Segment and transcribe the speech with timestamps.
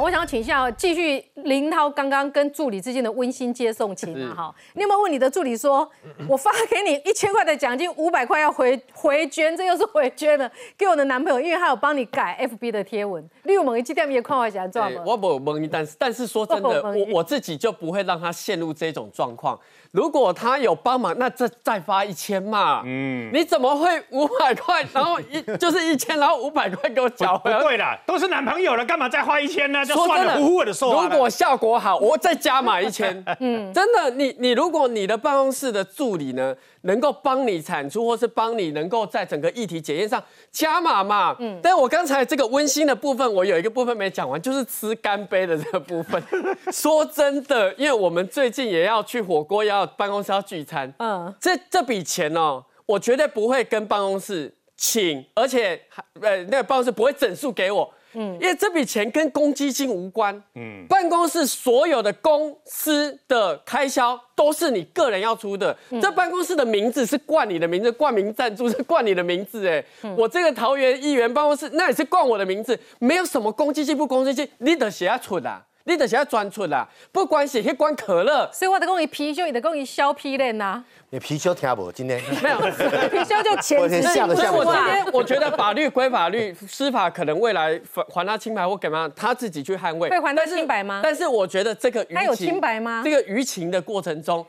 [0.00, 5.88] 我想要请教，继续林涛刚刚跟助理之间的温馨接送情啊，哈，你有没有问你的助理说，
[6.28, 13.28] 我发给你一千块的奖金，五百块要回回捐，这又是回捐了给我的男朋友，因为他有帮你改 FB 的贴文。
[13.42, 15.02] 你有某一期店也看我想做吗？
[15.04, 19.58] 我不蒙，但是但是说真的， 我我自己就不会让他陷入这种状况。
[19.92, 22.82] 如果他有帮忙，那这再发一千嘛。
[22.84, 27.58] 嗯，你怎么会五百块，然后一就是一千，然后五百块给我缴回来？
[27.60, 29.84] 对了，都是男朋友了，干嘛再花一千呢？
[29.84, 33.24] 就算了，呼呼的收如果效果好，我再加码一千。
[33.40, 41.36] 嗯，真的，你你如果你的办公室的助理呢，能够帮你产出，或是帮你能够在整个议题检验上加码嘛。
[41.38, 46.22] 嗯，但我刚才这个温馨的部分，我有一个部分没讲完，就是吃干杯的这个部分。
[46.72, 49.86] 说真的，因为我们最近也要去火锅要。
[49.96, 55.78] 办公室要聚餐，嗯，这这笔钱哦，我绝对不会跟办公室请，而且
[56.20, 69.84] 呃，那个办公室不会整数给我，嗯，因为这笔钱跟公积金无关，嗯，办公室所有的公司的开销都是你个人要出的，这办公室的名字是冠你的名字，冠名赞助是冠你的名字，哎，
[70.16, 75.66] 我这个桃园议员办公室那也是冠我的名字，没有什么公积金不公积金，你得写出来啊。
[75.84, 80.84] 你就是要专出啦，不管是迄罐可乐，所以我得讲伊貔貅，伊得讲伊削皮嘞呐。
[81.08, 81.90] 你貔貅听无？
[81.90, 90.08] 今天没有 貔貅就前天吓的吓我今天我觉得法律归法律，司法可能未来还他清白或干嘛，他自己去捍卫。
[90.10, 91.00] 会还他清白吗？
[91.02, 93.00] 但是我觉得这个他有清白吗？
[93.04, 94.46] 这个舆情的过程中，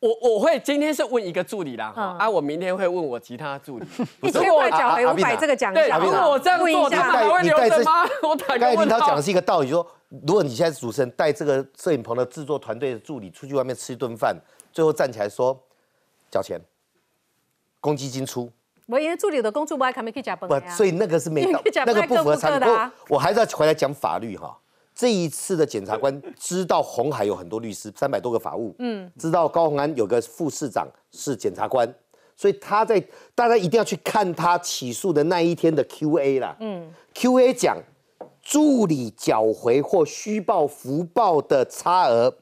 [0.00, 3.86] 我我会今天是问一个助理啦，啊，我明天会问我其他助理。
[4.22, 8.04] 一千块缴回五百，这个奖对，如果我这样做，他还会留着吗？
[8.22, 8.98] 我打个问号。
[8.98, 9.86] 他讲的是一个道理，说。
[10.26, 14.36] 如果你现在主持人带这个摄影棚的制作团队的助理出去外面吃一顿饭，
[14.72, 15.56] 最后站起来说
[16.28, 16.60] 交钱，
[17.80, 18.50] 公积金出。
[18.86, 22.64] 我因为助理的工作不爱看，没可以加班不，所以那个是没到， 那个不符合常理。
[23.08, 24.58] 我还是要回来讲法律哈。
[25.00, 31.90] 这一次的检察官知道红海有很多律师，三百多个法务，嗯，知道高鸿安有个副市长是检察官，
[32.36, 33.02] 所以他在
[33.34, 37.78] 大家一定要去看他起诉的那一天的 Q&A 啦，嗯，Q&A 讲。
[38.42, 42.34] 助理缴回或虚报、福报的差额，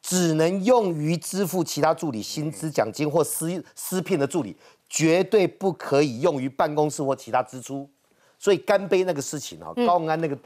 [0.00, 4.56] 只能用于支付其他助理薪资、奖金或私私聘的助理，
[4.88, 7.88] 绝对不可以用于办公室或其他支出。
[8.38, 10.36] 所以干杯那个事情啊，高安那个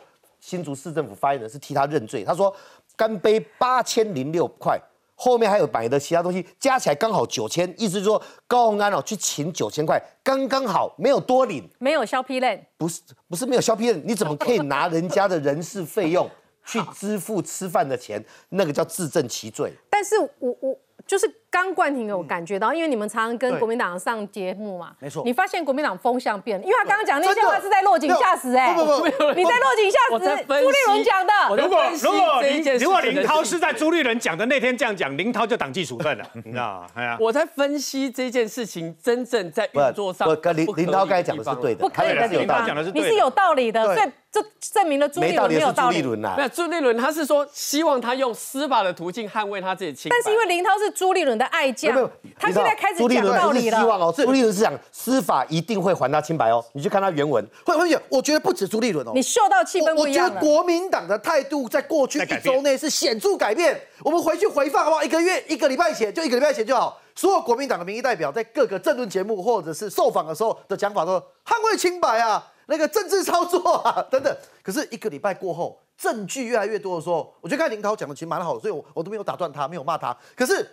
[0.41, 2.54] 新竹市政府发言人是替他认罪，他说
[2.97, 4.80] 干杯八千零六块。
[5.19, 16.28] 后面还有买的其他东西，加起来刚好九千，意思是说高鸿安哦去请九千块，刚刚好没有多领，没有削皮链，不是不是没有削皮链，你怎么可以拿人家的人事费用
[16.66, 18.22] 去支付吃饭的钱？
[18.50, 19.72] 那个叫自证其罪。
[19.88, 20.78] 但是我我。
[21.06, 25.22] 就是刚冠廷有感觉到，因为你们常常跟国民党上节目嘛，没错。
[25.25, 30.45] 你发现国民党风向变了，因为他刚刚讲那些话是在落井下石，哎，不不不，你在落井下石。
[30.47, 31.33] 朱立伦讲的。
[31.56, 36.87] 如果如果林如果林涛是在朱立伦讲的那天这样讲，林涛就党纪处分了， 你知道吗？
[36.95, 44.12] 哎呀，我在分析这件事情真正在运作上，跟林林涛刚才讲的是对的，不可以的地方，你是有道理的，所以。
[44.28, 46.03] 这证明了朱立伦没有道理。
[46.03, 51.93] 没有朱立伦，他是说希望他用司法的途径捍卫他自己清但是因为林涛是朱立伦的爱将，
[52.39, 53.79] 他现在开始讲道理了。
[53.79, 56.65] 希望哦，朱立伦是讲司法一定会还他清白哦。
[56.73, 57.45] 你去看他原文。
[57.65, 63.81] 会会有，我觉得不止朱立伦哦，你嗅到气氛不一样我觉得国民党的态度在过去一周内是显著改变。
[64.03, 65.03] 我们回去回放好不好？
[65.03, 67.01] 一个月一个礼拜前，就一个礼拜前就好。
[67.15, 72.53] 所有国民党的民意代表在各个政论节目或者是受访的时候的讲法都捍卫清白啊。
[72.69, 74.37] 那个政治操作啊， 等等。
[74.61, 80.15] 可是一个礼拜过后，证据越来越多的时候，我觉得刚才林涛讲的其实蛮好的，所以我我都没有打断他，没有骂他。
[80.34, 80.69] 可是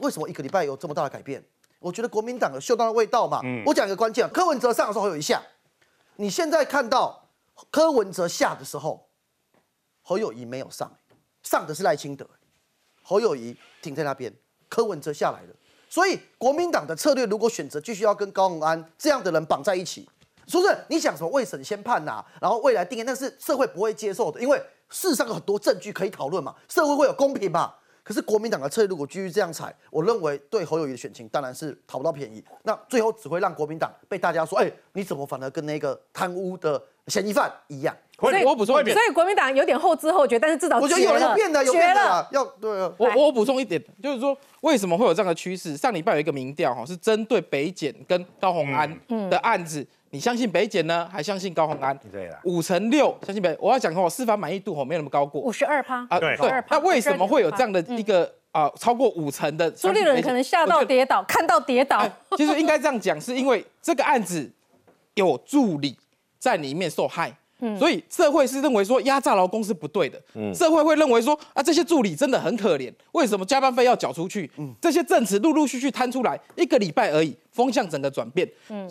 [0.00, 1.44] 为什么一个礼拜有这么大的改变？
[1.78, 3.40] 我觉得国民党有嗅到的味道嘛。
[3.66, 5.42] 我讲一个关键，柯文哲上的时候有一下，
[6.16, 7.28] 你现在看到
[7.70, 9.08] 柯文哲下的时候，
[10.02, 10.90] 侯友谊没有上，
[11.42, 12.26] 上的是赖清德，
[13.02, 14.32] 侯友谊停在那边，
[14.68, 15.54] 柯文哲下来了。
[15.90, 20.08] 所以国民党的策略，如果选择继续要跟高鸿安这样的人绑在一起。
[20.46, 24.58] 说是你想什么未审先判呐，然后未来定验，但是社会不会接受的，因为
[24.90, 27.74] 事实上有很多证据可以讨论嘛，社会会有公平嘛。
[28.04, 37.96] 可是国民党的策略如果继续这样踩，我认为对侯友谊的选情当然是讨不到便宜，那最后只会让国民党被大家说，哎，你怎么反而跟那个贪污的嫌疑犯一样？
[38.20, 42.92] 所以我补充一点，所以国民党有点后知后觉，但是至少我觉得有有变的，有变的，要对啊。
[42.98, 45.76] 我我补充一点，就是说为什么会有这样的趋势？
[45.76, 49.84] 上礼拜有一个民调哈，是针对北检跟高鸿安的案子。
[50.14, 51.98] 你相信北检呢，还相信高鸿安？
[52.12, 53.56] 对了，五成六相信北。
[53.60, 56.20] 我要讲哦，司法满意度哦没有那么高过，五十二趴啊。
[56.20, 59.68] 对对，那为什么会有这样的一个啊超过五成的？
[59.72, 62.08] 朱立伦可能吓到跌倒，看到跌倒。
[62.36, 64.48] 其实应该这样讲，是因为这个案子
[65.14, 65.98] 有助理
[66.38, 67.36] 在里面受害，
[67.78, 70.20] 所以社会是认为说压榨劳工是不对的，
[70.54, 74.50] 社会会认为说啊这些助理真的很可怜，为什么加班费要缴出去？
[74.80, 78.46] 这些证词陆陆续续摊出来，一个礼拜而已，风向整个转变。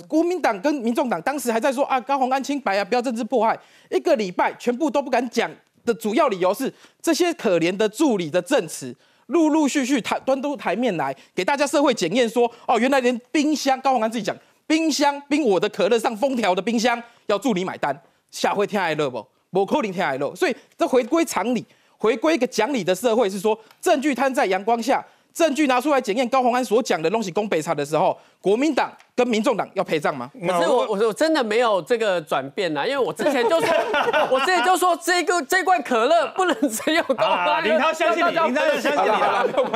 [0.07, 3.57] 国民党跟民众党当时还在说啊高鸿安清白啊，不要政治迫害，
[3.91, 5.51] 一个礼拜全部都不敢讲
[5.85, 8.95] 的主要理由是这些可怜的助理的证词。
[9.27, 14.35] 陆陆续续台端都台面来给大家社会检验说哦，原来连冰箱高鸿安自己讲
[14.67, 17.97] 冰箱冰我的可乐上封条的冰箱要助理买单。
[18.33, 19.25] 下回天爱乐不？
[19.51, 21.63] 不可能天爱乐，所以这回归常理，
[21.97, 28.91] 回归一个讲理的社会，是说证据摊在阳光下，证据拿出来检验高鸿安所讲的东西攻北差的时候，国民党。
[29.15, 30.31] 跟民众党要陪葬吗？
[30.41, 33.69] 可是我我我真的没有这个转变呐，因为我之前就说，
[34.31, 37.63] 我之前就说这个这罐可乐不能只有高端。
[37.63, 39.03] 林涛相信你，林涛相信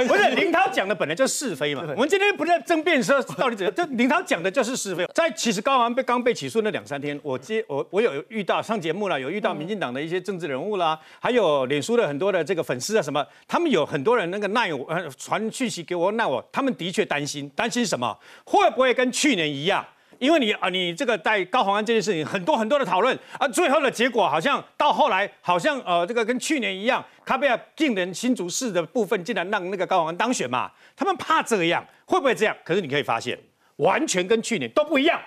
[0.01, 0.07] 你。
[0.07, 1.83] 不是林涛讲的本来就是是非嘛。
[1.95, 5.05] 我们今天不在争辩说到底怎样，就林涛讲的就是是非。
[5.13, 18.17] 在其实高安被刚被起诉那两三天，我接我我有遇到上节目了，有遇到民进党的一些政治人物啦，还有脸书的很多的这个粉丝啊什么，他们有很多人那个奈我呃传讯息给我奈我，他们的确担心，担心什么？
[18.45, 19.85] 会不会跟去去年一样，
[20.19, 32.55] 因为你啊，你这个在高鸿安这件事情很多很多的讨论啊，最后的结果好像到后来好像呃，这个跟去年一样，卡贝尔进人新竹市的部分竟然让那个高鸿安当选嘛，他们怕这样，会不会这样？
[32.63, 33.37] 可是你可以发现，
[33.75, 35.19] 完全跟去年都不一样，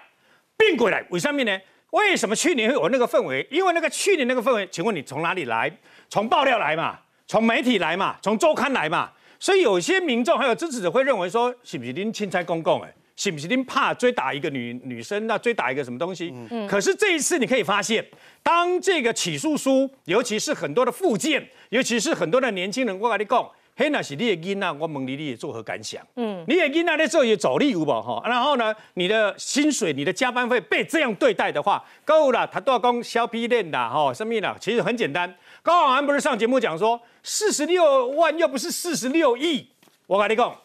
[0.56, 1.61] 变过来为什么呢？
[1.91, 3.46] 为什么去年会有那个氛围？
[3.50, 5.70] 因为那个去年那个氛围，请问你从哪里来？
[6.08, 12.81] 从爆料来嘛，从媒体来嘛，从周刊来嘛，所以有些民众还有支持者会认为说，是不是您钦差公共？
[12.82, 12.94] 哎。
[13.20, 15.26] 是不是您怕追打一个女女生？
[15.26, 16.32] 那追打一个什么东西？
[16.50, 18.02] 嗯，可是这一次你可以发现，
[18.43, 23.46] 当这个起诉书，尤其是很多的附件，尤其是很多的年轻人我跟你讲，
[23.76, 26.02] 嘿，那是你的囡啊，我问你，你作何感想？
[26.17, 28.22] 嗯，你的囡仔在这也走力有无哈？
[28.26, 34.56] 然后呢，你的薪水、你的加班费被这样对待的话，够了，他都要讲削皮链的哈，什么的？
[34.58, 39.69] 其实很简单，高安不是上节目讲说，四十六万又不是四十六亿，
[40.06, 40.56] 我跟你讲。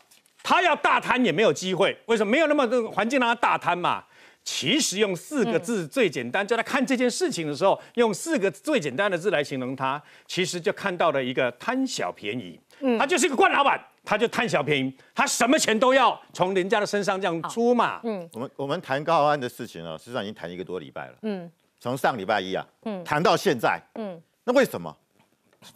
[0.47, 4.03] 他要大贪也没有机会，为什么没有那么多环境让他大贪嘛？
[4.43, 12.59] 其实用四个字最简单，就他看这件事情的时候，用四个最简单的字来形容他，其实就看到了一个贪小便宜。
[12.81, 17.99] 嗯，他就是一个官老板，他就贪小便宜，他什么钱都要从人家的身上这样出嘛。
[18.03, 21.15] 嗯，我们我们谈高安的事情呢，实际上已经谈一个多礼拜了。
[21.23, 23.81] 嗯，从上礼拜一啊，嗯，谈到现在。
[23.95, 24.95] 嗯，那为什么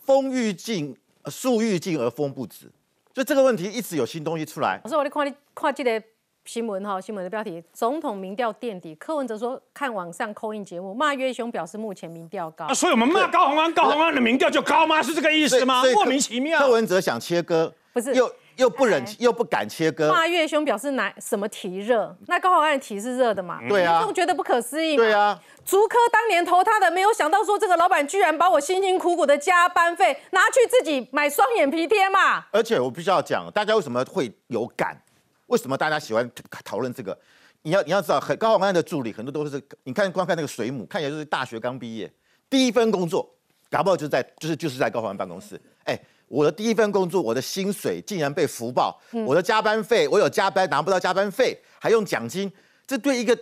[0.06, 0.96] 风欲静，
[1.26, 2.72] 树欲静而风不止？
[3.20, 4.80] 就这个问题一直有新东西出来。
[4.86, 6.02] 老师，我咧看你看这个
[6.46, 8.96] 新闻哈，新闻的标题：总统民调垫底。
[8.96, 12.74] 柯文哲说看网上扣印节目，骂岳雄表示目前民调高。
[12.74, 15.04] 所以我们骂高鸿安，高鸿安的民调就高吗？
[15.04, 15.84] 是这个意思吗？
[15.94, 16.60] 莫名其妙。
[16.60, 20.12] 柯文哲想切割，不是又又不忍又不敢切割。
[20.12, 22.16] 骂岳兄表示哪什么题热？
[22.28, 23.60] 那高鸿安的题是热的嘛？
[23.70, 24.98] 对啊，都觉得不可思议。
[24.98, 25.40] 对啊。
[25.66, 32.46] 竹科当年投他的，没有想到说这个老板居然把我辛辛苦苦的加班费拿去自己买双眼皮贴嘛！
[32.52, 35.02] 而且我必须要讲，大家为什么会有感？
[35.48, 36.30] 为什么大家喜欢
[36.66, 37.18] 讨论这个？
[37.62, 42.12] 你要你要知道，很高宏安的助理很多都是，你看光看那个水母，看起来就是大学刚毕业，
[42.50, 43.30] 第一份工作，
[43.70, 45.60] 搞不好就在就是就是在高宏安办公室。
[45.84, 52.50] 哎，我的第一份工作，我的薪水竟然被福报，我的加班费，我有加班拿不到加班费，还用奖金，
[52.88, 53.38] 这对一个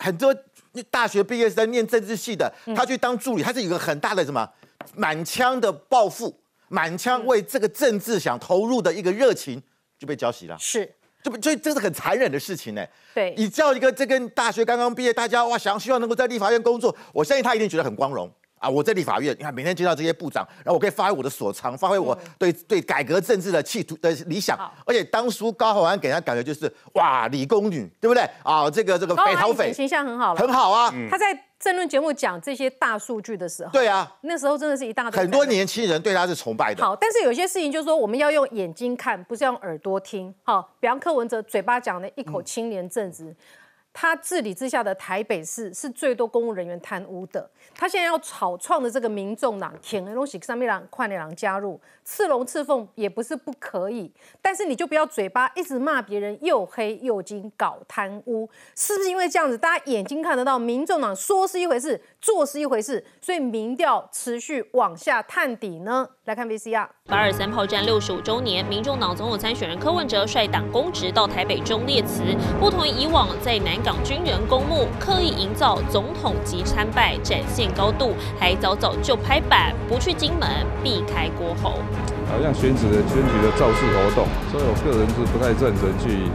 [0.00, 0.34] 很多。
[0.90, 4.48] 大学毕业是在念政治系的，他去当助理，他是有个很大的什么
[4.94, 6.32] 满腔的抱负，
[6.68, 9.60] 满腔为这个政治想投入的一个热情
[9.98, 10.56] 就被浇熄了。
[10.60, 10.88] 是，
[11.20, 12.86] 这不，所以这是很残忍的事情呢。
[13.12, 18.30] 对，你叫一个这个大学刚刚毕业，大家哇想希望能够在立法院工作，我相信他一定觉得很光荣。
[18.58, 18.68] 啊！
[18.68, 24.58] 我在立法院，你看每天接到这些部长，然后我可以发挥我的所长，发挥我对对改革政治的企图的理想。
[24.84, 28.22] 而且当初高鸿安给人家感觉就是哇，理工女，对不对？
[28.42, 30.92] 啊，这个这个北逃匪形象很好很好啊。
[31.10, 31.26] 他在
[31.58, 36.84] 政论节目讲这些大数据的时候，对啊，那时候真的是一大很多年轻人对他是崇拜的。
[36.84, 40.32] 好，但是有些事情就是说我们要用眼睛看，不是用耳朵听。
[40.42, 43.34] 好，比方柯文哲嘴巴讲的一口清廉正直。
[43.92, 47.50] 他治理之下的台北市是最多公务人员贪污的。
[47.74, 54.12] 他现在要草创的这个民众党，舔的东西上面让快点让加入，刺龙刺凤也不是不可以。
[54.40, 66.06] 但是你就不要嘴巴一直骂别人又黑又金搞贪污，是不是因为这样子，大家眼睛看得到，民众党说是一回事，做是一回事，所以民调持续往下探底呢？
[66.24, 66.88] 来看 VCR。
[67.06, 72.22] 八二三炮战六十五周年，民众党总统参选人柯文哲率党公职到台北中列词，
[72.58, 80.48] 不同于以往在南港军人公墓刻意营造总统级参拜，展现高度，还早早就拍板不去金门，
[80.82, 81.78] 避开郭侯。
[82.28, 86.28] 好像选举的选举的造势活动，所以我个人是不太赞成去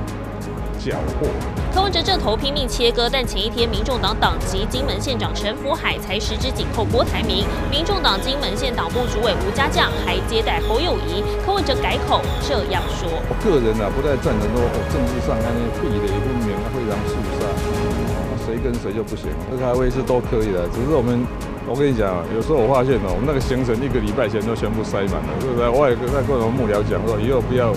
[0.84, 1.28] 缴获。
[1.74, 14.62] 柯文哲这头拼命切割，但前一天民众党党籍金门县长陈福海才十指紧扣郭台铭，民众党金门县党部主委吴家将还接待侯友谊，柯文哲改口这样说：我个人啊不太赞成说
[14.94, 17.42] 政治上那些壁垒分明、非常肃杀，
[18.46, 21.26] 谁跟谁就不行，这开会是都可以的，只是我们。
[21.66, 25.64] 我跟你讲有时候我发现哦，我们那个行程一个礼拜前都全部塞满了，对不对？
[25.70, 27.72] 我也跟在各种幕僚讲说，以后不要。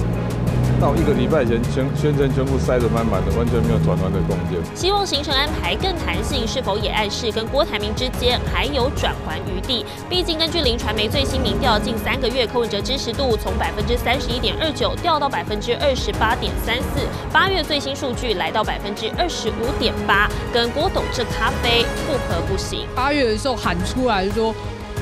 [0.81, 4.61] 到一个礼拜前，全宣传全部塞得满满的，完全没有转弯的空间。
[4.75, 9.85] 希望行程安排更弹性，是否也暗示跟郭台铭之间还有转圜余地？
[10.09, 22.87] 毕竟根据林传媒最新民调，近三个月柯文哲支持度从百分之三十一点二九掉到百分之二十八点三四，八月最新数据来到百分之二十五点八，跟郭董这咖啡不合不行。
[22.95, 24.55] 八月的时候喊出来就说。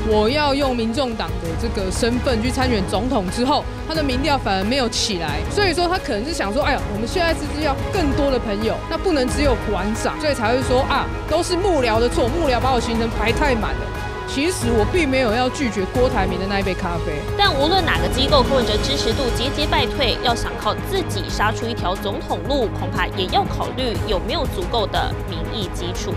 [0.07, 8.75] 我要用民众党的这个身份去参选总统之后，他的民调反而没有起来，所以说他可能是想说，哎呀，我们现在是不是要更多的朋友？
[8.91, 13.81] 那不能只有馆长，所以才会说啊，都是幕僚的错，幕僚把我行程排太满了。
[14.27, 17.21] 其实我并没有要拒绝郭台铭的那一杯咖啡。
[17.39, 26.13] 但无论哪个机构柯文哲支持度节节败退，要想靠自己杀出一条总统路，恐怕也要考虑有没有足够的民意基础。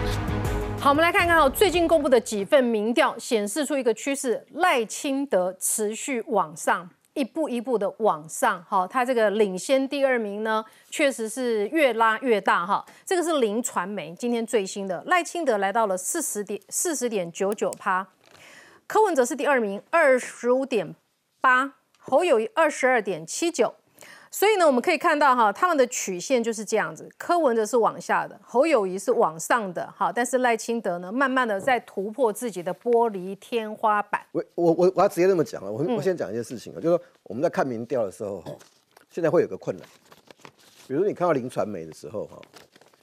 [0.79, 8.63] 好，我们来看看哦，最近公布的几份民调显示出一个趋势，赖清德持续往上，一步一步的往上。
[8.69, 12.85] 好，他这个领先第二名呢，确实是越拉越大哈。
[13.05, 18.07] 这个是零传媒今天最新的，赖清德来到了四十点四十点九九趴，
[18.85, 20.95] 柯文哲是第二名，二十五点
[21.41, 23.73] 八，侯友谊二十二点七九。
[24.29, 27.09] 所以呢，我们可以看到哈，他们的曲线就是这样子。
[27.17, 34.21] 柯文哲是往下的，侯友谊是往上的，好，但是赖清德呢，慢慢的在突破自己的玻璃天花板。
[34.33, 38.51] 我我我我要直接这么讲了，我我先讲一件事情啊，就是说我们在看民调的时候哈，
[39.09, 39.85] 现在会有个困难，
[40.87, 42.41] 比如你看到林传媒的时候哈，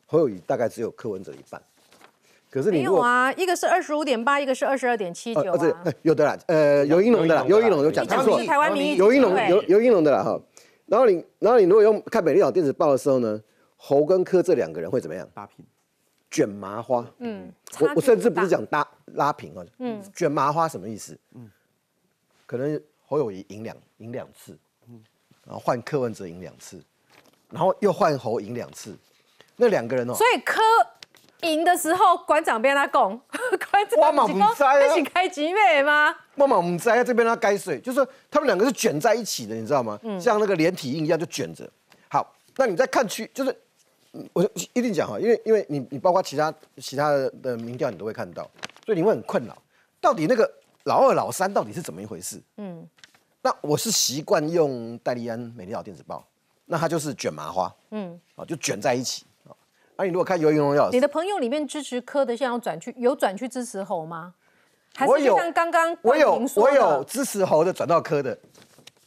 [0.06, 1.60] 侯友谊大概只有柯文哲一半，
[2.50, 10.38] 可是你没有啊，一个是二十五点八，一个是二十二点七九啊，有的啦，呃，尤英龙的啦，尤英龙有讲错，台湾民意，尤英龙尤尤英龙的啦哈。
[10.86, 13.42] 然后你，然后你如果用看《美丽岛电子报》的时候呢，
[13.76, 15.28] 侯跟柯这两个人会怎么样？
[15.34, 15.64] 拉平，
[16.30, 17.06] 卷麻花。
[17.18, 21.18] 嗯，我我甚至不是讲拉拉平啊，嗯，卷麻花什么意思？
[21.34, 21.50] 嗯，
[22.46, 24.56] 可能侯友谊赢两赢两次，
[24.88, 25.02] 嗯，
[25.44, 26.82] 然后换柯文哲赢两次，
[27.50, 28.96] 然后又换侯赢两次，
[29.56, 30.60] 那两个人哦，所以柯。
[31.44, 33.20] 赢的时候，馆长边他讲，
[33.96, 34.28] 馆长
[34.82, 36.14] 一起开集美吗？
[36.34, 39.98] 妈妈，我们在这边他该睡，就是他们两个是卷在一起的，你知道吗？
[40.02, 41.68] 嗯，像那个连体印一样就卷着。
[42.08, 43.56] 好，那你再看区，就是
[44.32, 47.10] 我一定讲哈，因为因为你你包括其他其他
[47.42, 48.42] 的民调，你都会看到，
[48.84, 49.56] 所以你会很困扰，
[50.00, 50.50] 到底那个
[50.84, 52.40] 老二老三到底是怎么一回事？
[52.56, 52.88] 嗯，
[53.42, 56.26] 那我是习惯用戴利安美丽岛电子报，
[56.66, 59.24] 那它就是卷麻花，嗯，啊，就卷在一起。
[59.96, 64.34] 啊，你如果看游泳荣耀，你的朋友里面支持柯的，现在要转去有转去支持侯吗？
[64.96, 68.38] 还是像刚刚我有我有支持侯的转到柯的，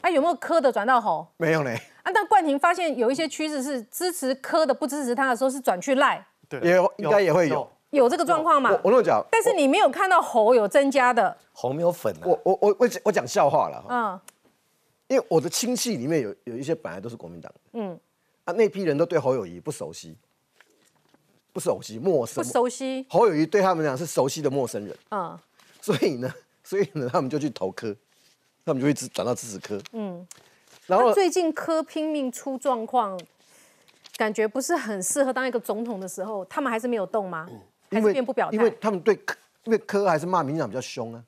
[0.01, 1.25] 啊，有没有柯的转到侯？
[1.38, 1.72] 没有呢。
[2.03, 8.72] 啊，但冠廷发现有一些趋势是支持柯的，不支持他的时候是转去赖，对，也应该也会有有这个状况嘛？
[8.84, 12.13] 我我讲，但是你没有看到侯有增加的，侯没有粉。
[12.24, 14.20] 我我我我我讲笑话了哈，嗯，
[15.08, 17.98] 因为我的亲戚里面有有一些本来都是国民党，嗯，
[18.46, 20.17] 啊，那批人都对侯友谊不熟悉。
[21.54, 22.44] 不熟悉，陌生。
[22.44, 23.06] 不熟悉。
[23.10, 24.96] 侯友谊对他们讲是熟悉的陌生人。
[25.12, 25.38] 嗯。
[25.82, 26.32] 所以呢，
[26.63, 27.96] 所以呢，他们就去投科，
[28.66, 29.82] 他们就会支转到支持科。
[29.94, 30.25] 嗯。
[30.86, 33.20] 然后最近科拼命出状况，
[34.18, 37.48] 感觉不是很适合当一个总统的时候，他们还是没有动吗？
[37.89, 38.56] 还是变不表态？
[38.56, 41.24] 因为他们对科，因为科还是骂民进党比较凶啊。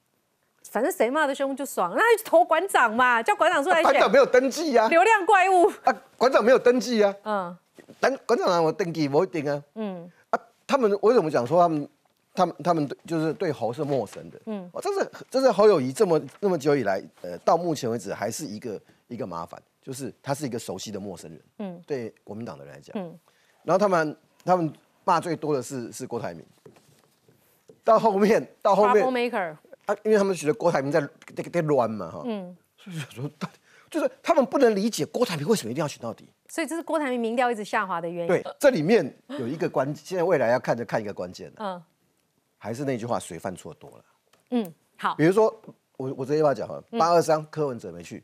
[0.70, 3.84] 反正谁骂的凶就爽，那就投馆长嘛，叫馆长出来选。
[3.86, 4.88] 馆长没有登记呀。
[4.88, 5.68] 流量怪物。
[5.84, 7.16] 啊，馆长没有登记呀。
[7.24, 7.58] 嗯。
[8.00, 9.64] 但馆长让我登记，我一定啊。
[9.76, 10.40] 嗯啊。
[10.66, 11.90] 他们为什么讲说他们，
[12.36, 14.40] 他们他们就是对侯是陌生的？
[14.46, 21.42] 嗯，哦，这是这是侯友谊这么那么久以来，呃，到目前为止还是一个一个麻烦，就是他是一个熟悉的陌生人。
[21.58, 23.18] 嗯，对国民党的人来讲，嗯，
[23.64, 24.16] 然后他们
[24.46, 24.72] 他们
[25.04, 26.46] 骂最多的是是郭台铭，
[27.84, 29.34] 到后面到后面
[29.88, 31.02] 啊，因为他们觉得郭台铭在
[31.36, 33.28] 在在乱嘛，哈，嗯，所以说
[33.90, 36.30] 就是他们不能理解郭台铭为什么一定要选到底。
[36.50, 38.28] 所以这是郭台铭民调一直下滑的原因。
[38.28, 41.82] 对，这里面有一个关，现在未来要看就看一个关键嗯，
[42.58, 44.04] 还是那句话，谁犯错多了？
[44.50, 45.16] 嗯，好。
[45.16, 45.56] 比如说，
[45.96, 48.24] 我我直接把讲哈，八二三柯文哲没去，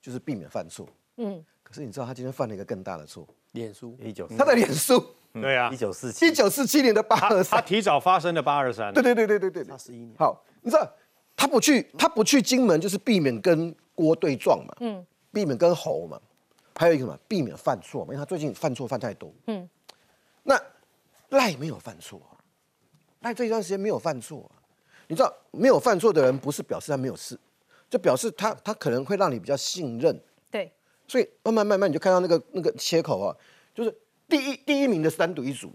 [0.00, 0.86] 就是避免犯错。
[1.16, 1.42] 嗯。
[1.62, 3.26] 可是你知道他今天犯了一个更大的错？
[3.52, 5.02] 脸书一九，他的脸书。
[5.32, 5.70] 对啊。
[5.72, 8.92] 一九四七，一九四七年的八二三，他提早发生的八二三。
[8.92, 9.64] 对对对对对对。
[9.64, 10.14] 差十一年。
[10.18, 10.86] 好，你知道
[11.34, 14.74] 他不去，他不去金门，就是避免跟郭对撞嘛。
[14.80, 15.04] 嗯。
[15.32, 16.20] 避免跟侯嘛。
[16.76, 19.32] 还有一个什么，避免犯错嘛，因为他最近犯错犯太多。
[19.46, 19.68] 嗯，
[20.42, 20.60] 那
[21.30, 22.20] 赖没有犯错，
[23.20, 24.50] 赖这一段时间没有犯错，
[25.08, 27.38] 你知道没有犯错的人不是表示他没有事，
[27.88, 30.20] 就表示他他可能会让你比较信任。
[30.50, 30.72] 对，
[31.08, 33.34] 所以慢慢慢慢你就看到那个那个切口啊，
[33.74, 35.72] 就是第一第一名的是单独一组，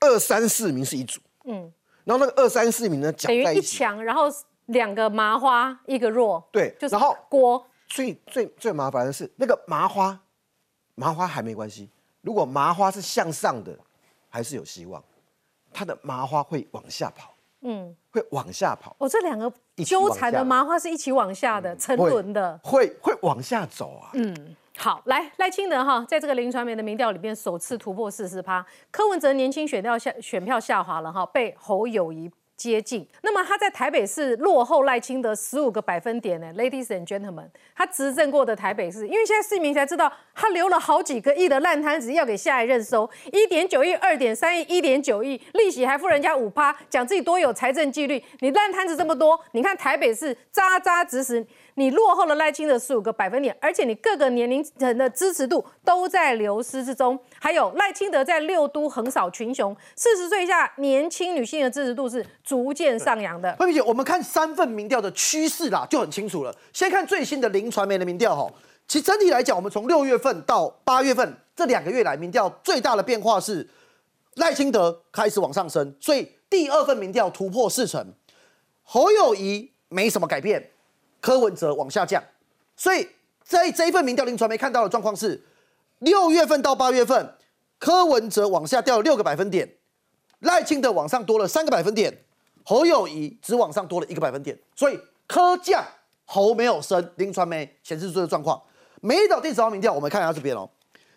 [0.00, 1.72] 二三四名是一组，嗯，
[2.04, 4.24] 然后那个二三四名呢讲等于，一强，然后
[4.66, 10.18] 两个麻花，一个弱，对就是然后锅，最最最麻烦的是那个麻花，
[10.94, 11.90] 麻花还没关系，
[12.22, 13.78] 如果麻花是向上的，
[14.30, 15.02] 还是有希望，
[15.70, 19.52] 它的麻花会往下跑，嗯，会往下跑，哦，这两个
[19.84, 22.58] 纠缠的麻花是一起往下的，沉沦的。
[22.64, 33.06] 会会往下走啊，嗯好，来赖清德哈，在这个林传媒的民调里面首次突破四十趴，柯文哲年轻选票下选票下滑了哈，被侯友谊接近。
[33.22, 51.46] 那么他在台北市落后赖清德十五个百分点呢，Ladies and gentlemen，他执政过的台北市，因为现在市民才知道他留了好几个亿的烂摊子要给下一任收，一点九亿、二点三亿、一点九亿，利息还付人家五趴，讲自己多有财政纪律，你烂摊子这么多，你看台北市扎扎实实。
[51.74, 57.18] 你落后了赖清德十五个百分点，而且你各个年龄层的支持度都在流失之中。
[57.40, 63.54] 还有赖清德在六都横扫群雄，四十岁以下年轻女性的支持度是逐渐上扬的。
[63.58, 66.54] 慧萍姐，我们看三份民调的趋势啦，就很清楚了。
[66.72, 68.52] 先看最新的林传媒的民调哈，
[68.86, 73.68] 其实整体来讲，我们从六月份到八月份这两个月来，民调最大的变化是
[74.34, 78.14] 赖清德开始往上升，所以第二份民调突破四成，
[78.82, 80.71] 侯友谊没什么改变，
[81.22, 82.22] 柯文哲往下降，
[82.76, 83.08] 所以
[83.44, 85.40] 在这一份民调林传媒看到的状况是，
[86.00, 87.34] 六月份到八月份，
[87.78, 89.76] 柯文哲往下掉了六个百分点，
[90.40, 92.24] 赖清德往上多了三个百分点。
[92.64, 95.84] 侯友谊只往上多了一个百分点，所以柯降
[96.24, 98.60] 侯没有升，林传媒显示出这个状况。
[99.00, 100.68] 美岛电子报民调，我们看一下这边哦。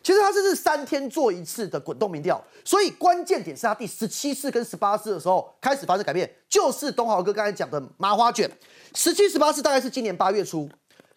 [0.05, 8.47] 其实它这是三天做一次的滚动民调，所以关键点是它第十七次跟十八次的时候开始发生改变，就是东豪哥刚才讲的麻花卷。
[8.93, 10.69] 十七、十八次大概是今年八月初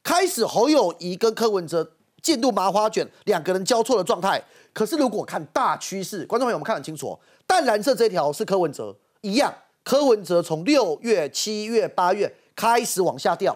[0.02, 4.42] 开始，侯友谊跟柯文哲进入麻花卷，两个人交错的状态。
[4.72, 9.52] 可是如果看大趋势，观众朋友们看得很清楚，淡蓝色这一条是柯文哲一样，
[9.84, 13.54] 柯文哲从六月、七月、八月开始往下掉，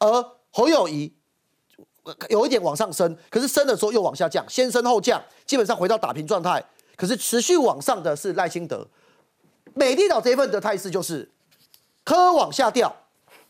[0.00, 1.14] 而侯友谊
[2.28, 6.64] 有一点往上升，可是升的时候又往下降，先升后降，基本上回到打平状态。
[6.96, 8.86] 可是持续往上的是赖清德，
[9.74, 11.30] 美丽岛这一份的态势就是
[12.04, 12.94] 柯往下掉，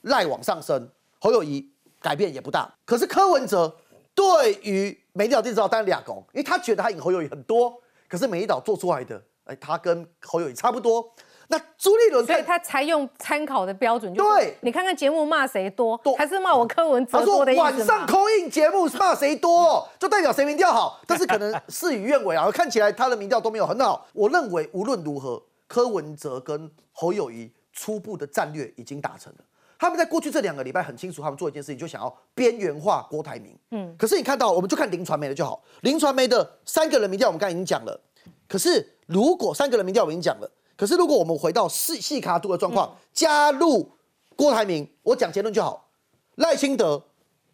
[0.02, 0.88] 赖往上升，
[1.20, 2.74] 侯友谊改变也不大。
[2.84, 3.76] 可是柯文哲
[4.14, 11.08] 对于美丽岛地道当然俩拱，因为他觉得他赢侯友谊很多，可是美丽岛做出来的，哎，他跟侯友谊差不多。
[11.48, 18.06] 那朱立伦所以他才用参考的标准，就对你看看节目骂谁多多，还是骂我柯文哲多的意思晚上嘛？
[18.06, 24.06] 扣印节目骂谁多，就代表谁民调好，但是可能事与愿违啊，看起来他的民调都没有很好。
[24.12, 29.38] 我认为无论如何，柯文哲跟侯友谊初步的战略已经达成了。
[29.78, 33.54] 他们在过去这两个礼拜很清楚，他们做一件事情，就想要边缘化郭台铭。
[33.70, 35.62] 嗯，可是你看到，我们就看林传媒的就好。
[35.82, 38.00] 林传媒的三个人民调，我们刚才已经讲了。
[38.48, 43.90] 可是如果三个人民调我已经讲了，可是如果我们回到细细卡度的状况，加入
[44.36, 45.88] 郭台铭，我讲结论就好。
[46.36, 47.02] 赖清德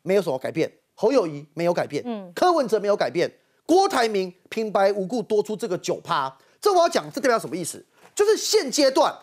[0.02, 3.32] 没有什么改变，侯友谊没有改变，嗯，柯文哲没有改变，
[3.64, 7.84] 郭台铭平白无故多出这个九趴，这我要讲，这代表什么意思？
[8.12, 9.16] 就是现阶段，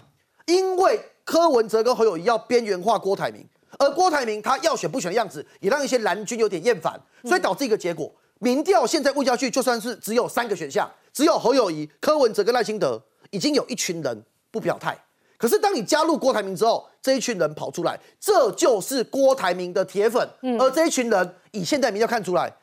[0.45, 3.45] 因为柯文哲跟侯友谊要边缘化郭台铭，
[3.77, 8.09] 而郭台铭他要选不选的样子，也让一些蓝军有点厌烦，所以导致一个结果，
[8.39, 14.97] 民调现在问下去，就算是只有三个选项，只有侯友谊、柯文哲跟赖清德，已经有一群人不表态。
[15.37, 20.29] 可是当你加入郭台铭之后，这一群人跑出来，这就是郭台铭的铁粉。
[20.59, 22.53] 而这一群人以现在民调看出来，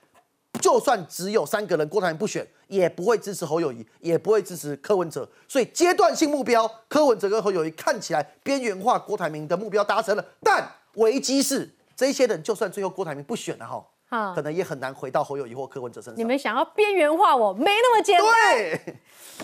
[0.61, 5.27] 就算只有三个人，郭台铭不选，也不会支持侯友谊，也不会支持柯文哲。
[5.49, 16.17] 所以阶段性目标，柯文哲跟侯友谊看起来边缘化郭台铭的目标达成了，但危机是这些人就算最后郭台铭不选了哈，啊可能也很难回到侯友谊或柯文哲身上。
[16.17, 18.27] 你们想要边缘化我，没那么简单。
[18.53, 18.81] 对，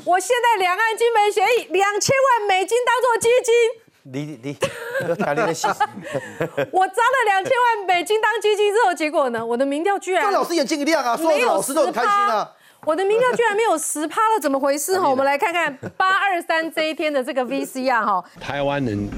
[0.04, 3.54] 我现在两岸金门协议两千万美金当做基金，
[4.04, 4.56] 你你
[5.08, 12.52] 你，台里的戏，我砸了两千万美金当基金之后，结果呢，我的民调居然范老师眼睛一亮啊，所有的老师都很开心啊。
[12.84, 15.08] 我的民调居然没有十趴了，怎么回事哈？
[15.08, 19.08] 我们来看看八二三这一天的这个 VCR 哈，Taiwan and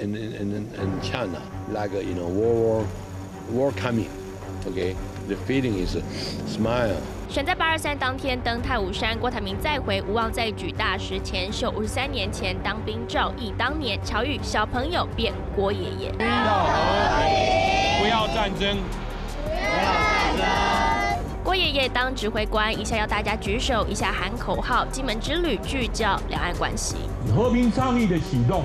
[0.00, 2.84] and and and China like uh, you know war
[3.52, 4.08] war coming.
[4.66, 4.96] Okay,
[5.28, 6.00] the feeling is uh,
[6.46, 6.96] smile.
[7.28, 16.10] 选在八二三当天登太武山，郭台铭再回无望再举大石前秀五十三年前当兵照忆当年，巧遇小朋友变郭爷爷。
[16.12, 18.78] 不要战争。
[19.46, 20.46] 不要战争
[21.42, 24.86] 郭爷爷当指挥官，一下要大家举手，一下喊口号。
[24.86, 26.96] 金门之旅聚焦两岸关系，
[27.36, 28.64] 和平倡议的启动，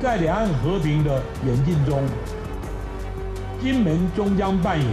[0.00, 2.02] 在两岸和平的演进中，
[3.66, 4.88] 金门终将扮演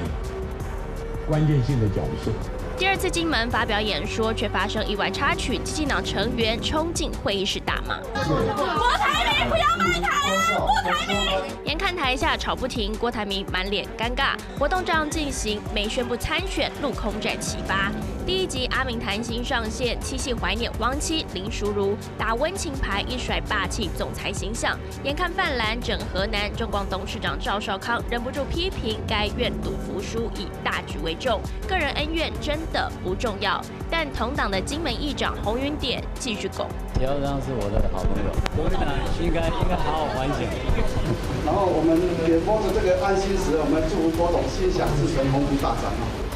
[1.27, 2.31] 关键性的角色。
[2.75, 10.57] 第二次金门发表演说，却发生意外插曲，激进党成员冲进会议室大骂：“郭台铭不要卖台啊！
[10.57, 14.35] 郭台铭！”眼看台下吵不停，郭台铭满脸尴尬。
[14.57, 17.91] 活动这样进行，没宣布参选，陆空战启发。
[18.25, 24.79] 第一集阿明谈心上线，七夕怀念汪妻林淑如，打温情牌，一甩霸气总裁形象。
[25.03, 33.61] 眼看泛蓝整河南，中广董事长赵少康忍不住批评该愿赌服输，以大局为重，个人恩怨真的不重要。
[33.91, 38.87] 但同党的金门议长洪云典继续拱，朴章是我的好朋友，国民党
[39.21, 41.32] 应该应该好好反省。
[41.45, 45.91] 然后我们也摸着这个安心时，我们祝福郭董心想事成，鸿福大展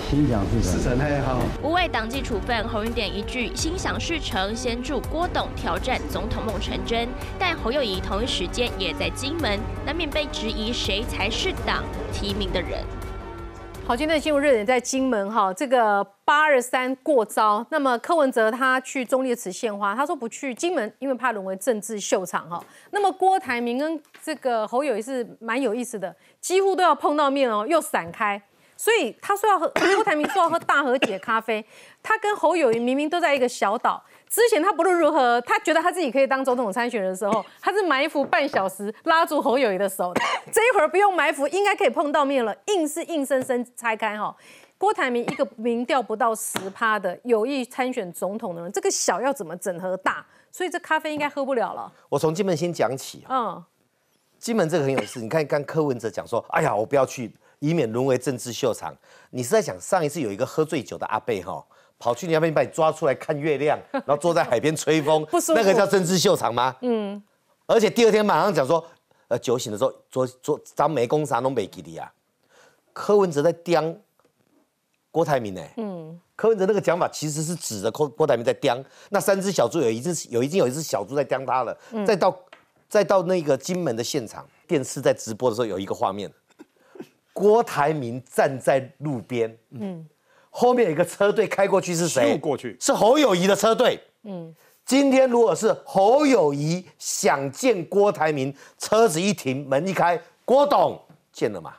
[0.09, 1.39] 心想事成，事成嘿好。
[1.63, 7.07] 无畏党纪处分，侯云点一句心想事成，先祝郭董挑战总统梦成真。
[7.39, 12.83] 但侯友谊同一时间也在金门，难免被质疑谁才是党提名的人。
[13.87, 17.65] 好，今天的新闻热点在金门哈，这个八二三过招。
[17.71, 22.61] 那么柯文哲他去中烈祠献花，他说不去金门，因为怕沦为政治秀场哈。
[22.91, 28.41] 那么郭台铭跟这个侯友谊是蛮有意思的，几乎都要碰到面哦，又散开。
[28.75, 31.65] 所以他说要喝 郭台铭说要喝大和解咖啡，
[32.03, 34.03] 他跟侯友谊明明都在一个小岛。
[34.29, 40.13] 之前他不论如何，他觉得他自己可以当总统参选的时候， 他是埋伏半小时拉住侯友谊的手。
[40.51, 44.35] 这一会儿不用埋伏，应该可以碰到面了，硬是硬生生拆开哈。
[44.77, 50.25] 郭台铭一个民调不到十趴的有意参选总统的人，这个小要怎么整合大？
[50.51, 51.91] 所以这咖啡应该喝不了了。
[52.09, 53.63] 我从金门先讲起嗯，
[54.37, 57.33] 金门这个很有意思，你看刚柯文哲讲说，哎呀，我不要去。
[57.59, 58.95] 以免沦为政治秀场，
[59.31, 61.65] 你是在讲上一次有一个喝醉酒的阿贝哈，
[61.99, 66.75] 跑去你那边把你抓出来看月亮， 然后坐在海边吹风，那个叫政治秀场吗？
[66.81, 67.21] 嗯。
[67.65, 68.85] 而且第二天马上讲说，
[69.27, 72.11] 呃，酒醒的时候，做做张梅公啥都没给你啊。
[72.93, 73.93] 柯文哲在刁
[75.11, 75.61] 郭台铭呢。
[75.77, 76.19] 嗯。
[76.35, 78.77] 柯文哲那个讲法其实是指着郭郭台铭在刁，
[79.09, 81.75] 那三只小猪有一只有已经有一只小猪在刁他了。
[82.05, 82.39] 再到
[82.87, 86.31] 再到那个金门的现场，电视在直播的时候有一个画面。
[87.33, 90.07] 郭台铭站在路边，嗯，
[90.59, 92.35] 后面有一个车队开过去，是谁？
[92.39, 94.55] 过去是侯友谊的车队，嗯。
[94.83, 100.99] 今天如果是侯友谊想见郭台铭，车子一停，门一开，郭董
[101.31, 101.75] 见了吗？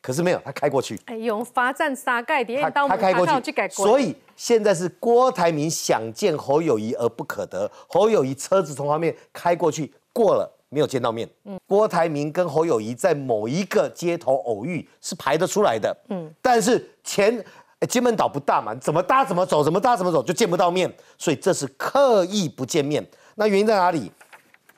[0.00, 1.00] 可是没有，他开过去。
[1.06, 10.54] 哎呦，罚站杀盖点，他他开过去，所以现在是郭台铭想见侯友谊而不可得，侯友谊车子从后面开过去，过了。
[10.70, 11.26] 没有见到面。
[11.44, 15.96] 嗯，郭台铭跟侯友谊在某一个街头偶遇是排得出来的。
[16.10, 17.42] 嗯，但是前
[17.86, 23.06] 金门岛不大嘛，怎么搭怎么走，怎么搭怎么走就见不到面，所以这是刻意不见面。
[23.36, 24.10] 那原因在哪里？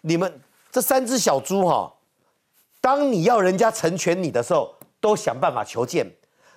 [0.03, 1.93] 你们这三只小猪哈，
[2.81, 6.11] 当你要人家成全你的时候，都想办法求见，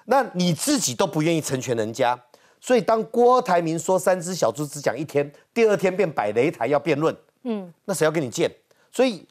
[0.06, 2.20] 那你自己都不愿意成全人家，
[2.60, 7.16] 所以当郭台铭说三只小猪只讲一天，第二天便摆擂台要辩论。
[7.44, 8.50] 嗯，那谁要跟你见？
[8.92, 9.26] 所以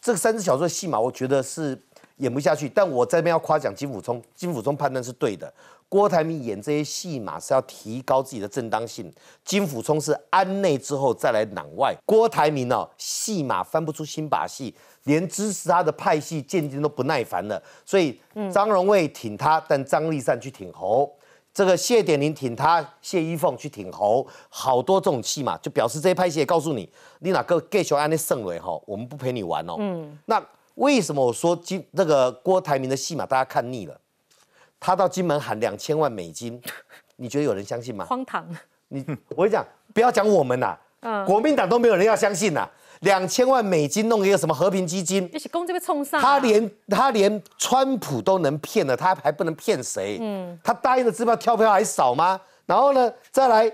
[0.00, 1.78] 这个三只小猪的戏码，我觉得是
[2.16, 2.68] 演不下去。
[2.68, 5.52] 但我这边要夸奖金辅聪，金辅聪判断是对的。
[5.88, 9.12] 郭台铭演这些戏码是要提高自己的正当性，
[9.44, 11.94] 金辅冲是安内之后再来攘外。
[12.04, 17.62] 郭台铭哦，戏码翻不出新把戏，连支持他的派系渐渐都不耐烦了。
[17.84, 18.20] 所以
[18.52, 21.12] 张荣卫挺他，但张立善去挺侯。
[21.54, 26.86] 这个谢点玲挺他，谢依凤去挺侯，好多这种戏嘛，就表示这些拍戏也告诉你，
[27.20, 29.76] 你哪个 gay 小安的圣伟哈，我们不陪你玩哦。
[29.78, 30.44] 嗯，那
[30.74, 33.98] 为什么我说今那个郭台铭的戏码大家看腻了？
[34.78, 36.60] 他到金门喊两千万美金，
[37.16, 38.04] 你觉得有人相信吗？
[38.04, 38.46] 荒唐！
[38.88, 40.76] 你我跟你讲，不要讲我们呐，
[41.26, 42.68] 国民党都没有人要相信呐。
[43.00, 45.28] 两千万美金弄一个什么和平基金？
[45.32, 46.18] 一起攻这边冲上。
[46.20, 50.18] 他连他连川普都能骗了，他还不能骗谁？
[50.20, 52.40] 嗯，他答应的支票跳票还少吗？
[52.64, 53.70] 然后呢，再来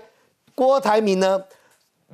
[0.53, 1.41] 郭台铭呢，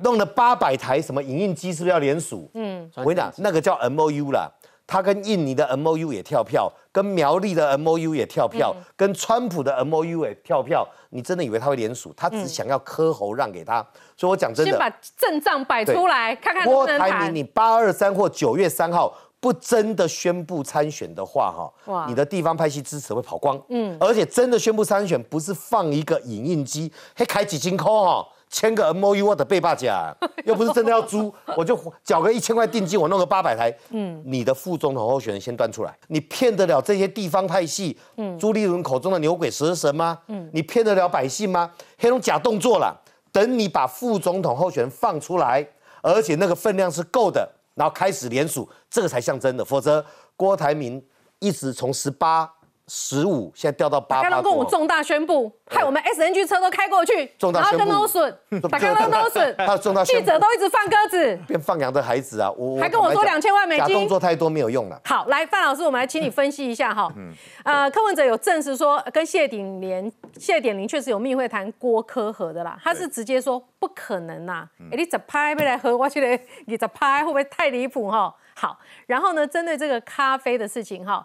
[0.02, 2.48] 弄了八百台什么影印机，是不是要联署？
[2.54, 4.48] 嗯，我跟你讲，那个叫 M O U 啦。
[4.90, 10.84] 他跟印尼的 M O U 也跳票，跟苗栗的 M O U 也跳票，跟川普的 M O U 也跳票。
[11.10, 12.12] 你真的以为他会联署？
[12.16, 13.86] 他只想要磕喉让给他。
[14.16, 23.56] 所以我讲真的，先把阵仗摆出来，看看郭台铭，你八二三或九月三号不真的宣布参选的话，哈，你的地方派系支持会跑光。
[23.68, 28.26] 嗯，而且真的宣布参选，不是放一个影印机，还开几斤扣哈。
[28.50, 33.72] 签个 M O U 我的背霸价，又不是真的要租，我就缴个一千块定金，我弄个八百台。
[33.90, 37.96] 嗯，你的副总统候选人先端出来，你骗得了这些地方派系？
[38.16, 40.18] 嗯，朱立伦口中的牛鬼蛇神吗？
[40.26, 41.70] 嗯，你骗得了百姓吗？
[41.96, 45.64] 黑龙假动作了，等你把副总统候选人放出来，
[46.02, 50.04] 而且那个分量是够的，然后开始联署，这个才像真的，否则
[50.36, 51.00] 郭台铭
[51.38, 52.52] 一直从十八。
[52.92, 54.20] 十五，现在掉到八。
[54.20, 58.28] 刚刚跟我重大宣布，害我们 S N G 车都开过去，然后跟都损，
[58.68, 62.50] 打刚刚都损， 还有重大记者都一直放鸽子，变放羊的孩子啊！
[62.50, 65.00] 我还跟我说两千万美金，假动作太多没有用了。
[65.04, 67.08] 好，来范老师，我们来请你分析一下哈。
[67.16, 67.32] 嗯
[67.64, 74.68] 呃，柯文哲有证实说跟谢鼎连、谢点玲确实有密会谈郭科和的啦，他是直接说不可能呐。
[74.90, 75.96] 哎，你怎拍没来喝？
[75.96, 78.34] 我觉得你怎拍会不会太离谱哈？
[78.56, 78.76] 好，
[79.06, 81.24] 然后呢，针对这个咖啡的事情哈。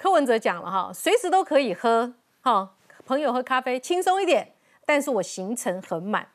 [0.00, 2.10] 柯文哲讲了哈，随时都可以喝
[2.40, 2.70] 哈，
[3.04, 4.50] 朋友喝咖啡轻松一点，
[4.86, 6.26] 但是我行程很满。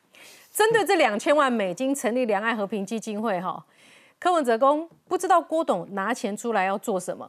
[0.54, 3.66] 针对这两千万美金成立两岸和平基金会哈，
[4.20, 7.28] 柯文哲公不知道郭董拿钱出来要做什么。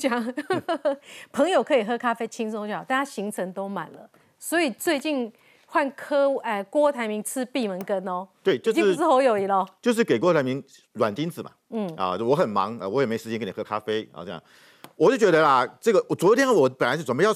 [0.00, 0.34] 讲
[1.30, 5.32] 朋友可以喝咖啡轻松就好，大家行程都满了，所以最近
[5.66, 8.26] 换柯哎郭台铭吃闭门羹哦。
[8.42, 10.60] 对，就是不是侯友谊喽，就是给郭台铭
[10.94, 11.52] 软钉子嘛。
[11.68, 14.42] 嗯啊，我很忙啊，我也没时间跟你喝咖啡啊这样。
[15.00, 17.34] 我就觉得啦，这个我昨天我本来是准备要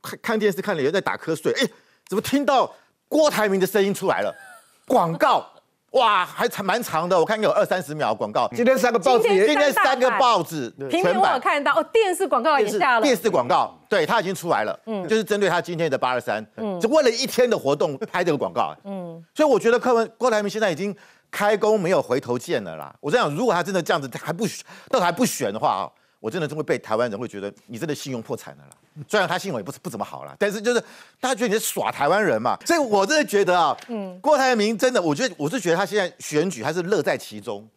[0.00, 1.66] 看看电视，看了也在打瞌睡，哎，
[2.06, 2.72] 怎么听到
[3.08, 4.32] 郭台铭的声音出来了？
[4.86, 5.44] 广告，
[5.90, 8.48] 哇，还长蛮长的，我看有二三十秒广告。
[8.54, 20.94] 今天三个报纸，今天三个报纸全版看到哦，电视广告也下了，电视广告，对他已经出来了，嗯，就是针对他今天的八二三，嗯，就为了一天的活动拍这个广告，嗯，所以我觉得柯文郭台铭现在已经
[21.28, 22.94] 开工没有回头箭了啦。
[23.00, 24.46] 我在想，如果他真的这样子还不
[24.90, 25.90] 都还不选的话啊。
[26.24, 28.70] 我真的真会被台湾人会觉得你真的信用破产了啦。
[29.06, 30.80] 虽然他信用也不是不怎么好了，但是就是
[31.20, 32.56] 大家觉得你是耍台湾人嘛。
[32.64, 37.68] 所以我真的觉得啊，嗯，郭台铭真的，我觉得我是觉得他现在选举他是乐在其中，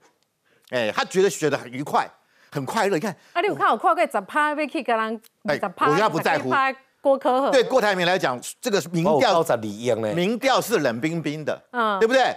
[0.70, 2.10] 哎，他觉得选的很愉快，
[2.50, 2.96] 很快乐。
[2.96, 6.50] 你看，啊，你有看我跨过十趴被 K 个人，哎，我现在不在乎。
[7.02, 9.44] 郭科和对郭台铭来讲，这个民调
[10.16, 12.34] 民调是冷冰冰的，嗯，对不对？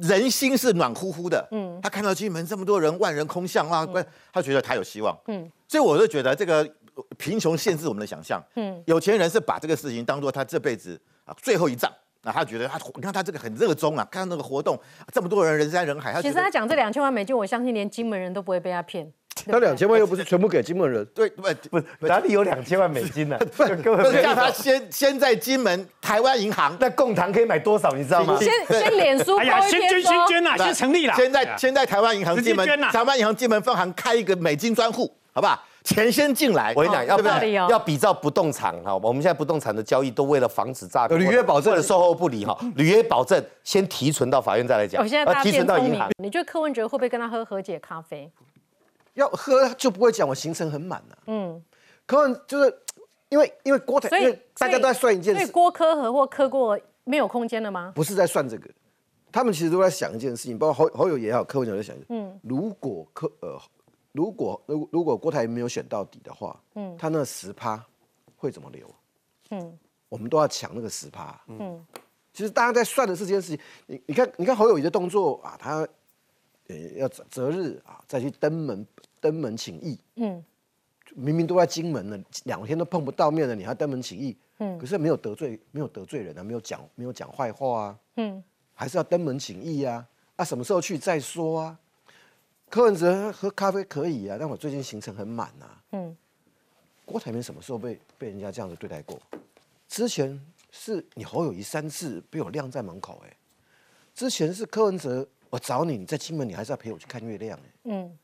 [0.00, 3.86] 人心是暖乎乎的，嗯，他看到金门这么多人，万人空巷啊，
[4.32, 6.68] 他觉得他有希望，嗯，所以我就觉得这个
[7.18, 14.78] 贫穷限制我们的想象，嗯，有钱人是把这个事情当做他这辈子啊最后一仗，那他觉得他，你看他这个很热衷啊，看到那个活动，
[15.12, 19.12] 这么多人人山人海，他其实他讲这两千万美金，我相信连金门人都不会被他骗。
[19.46, 23.36] 那两千万又不是全部给金门人， 对，不不哪里有两千万美金呢？
[23.56, 27.90] 不是叫他先先在金门台湾银行，那共堂可以买多少？
[27.92, 28.38] 你知道吗？
[28.40, 31.14] 先先脸书，哎呀，先捐先捐呐，先成立了。
[31.14, 35.62] 先在先在台湾银行金门台湾银行金门分行开一个美金专户，好不好？
[35.84, 36.72] 钱先进来。
[36.74, 37.28] 我跟你讲，要不
[37.70, 38.96] 要比照不动产哈？
[38.96, 45.00] 我们现在不动产的交易都为了防止诈骗，履约保证售后不理哈，履约保证先提存到法院再来讲。
[45.00, 46.08] 我现在提存到银行。
[46.20, 48.28] 你觉得柯文哲会不会跟他喝和解咖啡？
[49.16, 51.18] 要喝就不会讲我行程很满了。
[51.26, 51.62] 嗯，
[52.06, 52.78] 可能就是
[53.28, 57.92] 因为因为郭台，因为大家都在算一件事，所以郭科和或科过没有空间了吗？
[57.94, 58.70] 不是在算这个，
[59.32, 63.60] 他们其实都在想一件事情，包括侯侯友也好，柯文哲在想，嗯，如果柯呃，
[64.12, 67.84] 如果如如果郭台没有选到底的话，嗯，他那十趴
[68.36, 68.86] 会怎么留？
[69.50, 71.40] 嗯，我们都要抢那个十趴。
[71.48, 71.84] 嗯，
[72.32, 75.88] 其实大家在算的是这件事情，你你看你看侯友谊的动作啊，他
[76.68, 78.86] 呃要择日啊再去登门。
[79.26, 80.44] 登门请义，嗯，
[81.16, 88.40] 明明都在金门了，两天都碰不到面了，你还登门请义，嗯，可是没有得罪，没有得罪人啊，没有讲，没有讲坏话啊，嗯，
[88.72, 91.78] 还是要登门请义啊，啊，什么时候去再说啊？
[92.70, 96.16] 柯文哲喝咖啡可以啊，但我最近行程很满啊，嗯，
[97.04, 99.20] 郭台铭什么时候被被人家这样子对待过？
[99.88, 103.36] 之前是你侯友谊三次被我晾在门口，哎，
[104.14, 108.18] 之前是柯文哲，我找你，你在金门，你还是要陪我去看月亮，哎，嗯。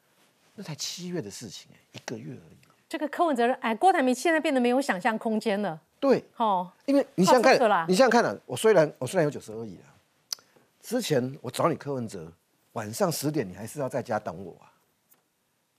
[0.54, 2.56] 那才七月的事情哎，一个月而已。
[2.88, 5.80] 这个柯文哲哎，郭台铭现在变得没有想象空间了。
[5.98, 9.88] 对，哦，因为你想想看，你想想看啊，我虽然我虽然有九十二亿啊，
[10.82, 12.30] 之前我找你柯文哲，
[12.72, 14.68] 晚上十点你还是要在家等我啊，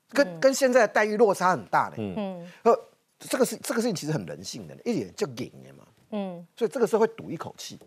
[0.09, 1.97] 跟跟现在的待遇落差很大的。
[1.99, 2.75] 嗯，呃，
[3.19, 5.85] 这个是这个事情其实很人性的，一点就给你嘛。
[6.09, 7.77] 嗯，所以这个时候会赌一口气。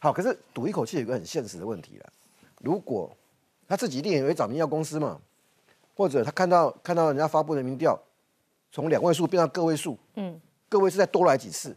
[0.00, 2.12] 好，可是赌一口气有一个很现实的问题了，
[2.58, 3.16] 如果
[3.68, 5.20] 他自己一定也会找民调公司嘛。
[5.94, 7.98] 或者他看到看到人家发布的民调，
[8.72, 11.76] 从两位数变到个位数，嗯，个位数再多来几次。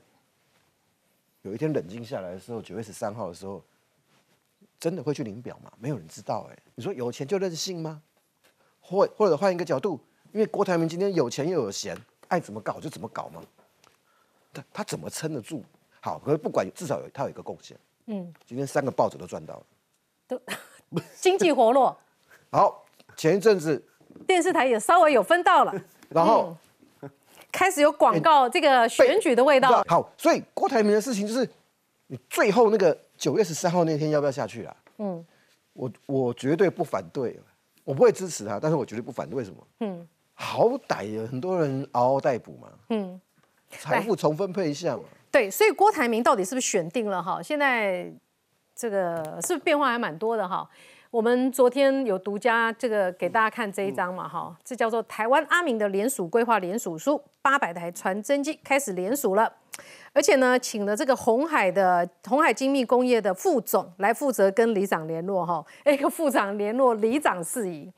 [1.43, 3.63] 有一天冷静下来的时候，九月十三号的时候，
[4.79, 5.71] 真的会去领表吗？
[5.79, 6.57] 没有人知道哎。
[6.75, 8.01] 你说有钱就任性吗？
[8.81, 9.99] 或或者换一个角度，
[10.33, 13.41] 因为郭台铭今天有钱又有闲，爱怎么搞就怎么搞吗？
[14.53, 15.63] 他他怎么撑得住？
[16.01, 19.65] 好，可是不管至少有他有一个贡献，嗯，今天三个报纸都赚到了，
[20.27, 20.41] 都
[21.19, 21.97] 经济活络。
[22.51, 23.83] 好，前一阵子
[24.25, 25.73] 电视台也稍微有分到了，
[26.09, 26.55] 然后
[27.51, 29.83] 开始有广告这个选举的味道。
[29.87, 31.47] 好，所以郭台铭的事情就是，
[32.07, 34.75] 你最后那个九月十三号那天要不要下去啊？
[34.97, 35.25] 嗯，
[35.73, 37.39] 我我绝对不反对，
[37.83, 39.37] 我不会支持他，但是我绝对不反对。
[39.37, 39.67] 为什么？
[39.79, 42.69] 嗯，好歹有很多人嗷嗷待哺嘛。
[42.89, 43.19] 嗯，
[43.69, 45.03] 财富重分配一下嘛。
[45.31, 47.41] 对，所以郭台铭到底是不是选定了哈？
[47.41, 48.11] 现在
[48.75, 50.67] 这个是不是变化还蛮多的哈？
[51.17, 59.51] 我们昨天有独家这个给大家看这一张嘛哈，这叫做台湾阿明的联署规划联署书，八百台传真机开始联署了，
[60.13, 67.91] 而且呢，请了这个红海的红海精密工业的副总来负责跟里长联络哈，一个副长联络里长事宜。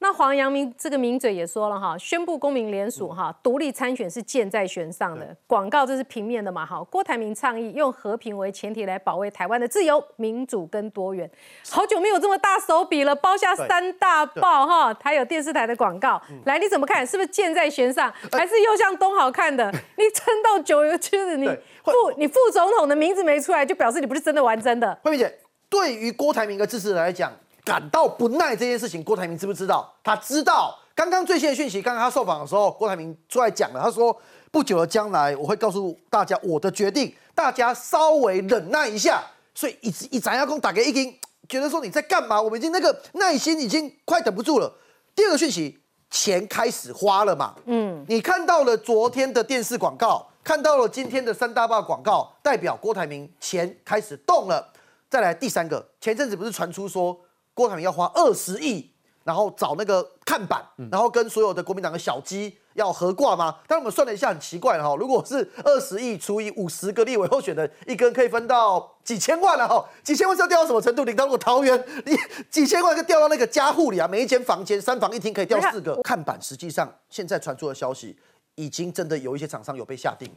[0.00, 6.80] 那黄阳明这个名嘴也说了哈，宣布公民联署哈，独立参选是箭在弦上的广告，这是平面的嘛哈。
[6.84, 11.28] 郭台铭倡议用和平为前提来保卫台湾的自由、民主跟多元。
[11.68, 16.22] 好久没有这么大手笔了，包下三大报哈，还有电视台的广告。
[16.44, 17.04] 来，你怎么看？
[17.04, 19.68] 是不是箭在弦上，还是又像东好看的？
[19.98, 21.46] 你撑到九月，就是你
[21.82, 24.96] 副你副总统的名字没出来，就表示你不是真的玩真的。
[25.02, 27.32] 慧敏姐，对于郭台铭的支持者来讲。
[27.68, 29.92] 感到不耐这件事情，郭台铭知不知道？
[30.02, 30.74] 他知道。
[30.94, 34.16] 刚刚最新的讯息，刚刚他受访的时候，郭台铭出来讲了，他说
[34.50, 39.22] ：“不久的将来，我会告诉大家我的决定，大家稍微忍耐一下。”
[39.54, 41.14] 所以一直一展亚公打给一听，
[41.48, 42.40] 觉得说你在干嘛？
[42.40, 44.72] 我们已经那个耐心已经快等不住了。
[45.14, 45.78] 第二个讯息，
[46.10, 47.54] 钱开始花了嘛？
[47.66, 54.72] 嗯，你看到了昨天的电视广告，看到了今天的三大报广告，代表郭台铭钱开始动了。
[55.08, 57.16] 再来第三个，前阵子不是传出说。
[57.58, 58.88] 郭台铭要花二十亿，
[59.24, 63.56] 然后找那个看板，然后跟所有的国民党的小鸡要合挂吗？
[63.66, 64.94] 但我们算了一下，很奇怪了哈。
[64.94, 69.84] 如果是二十亿除以五十个立委候选人，一根可以分到几千万了哈。
[70.04, 71.04] 几千万是要掉到什么程度？
[71.04, 72.16] 你到如果桃园，你
[72.48, 76.40] 几千万就掉到那个家户里啊，每一间房间三房一厅可以掉四个看板。
[76.40, 78.16] 实际上，现在传出的消息，
[78.54, 80.30] 已经真的有一些厂商有被下定。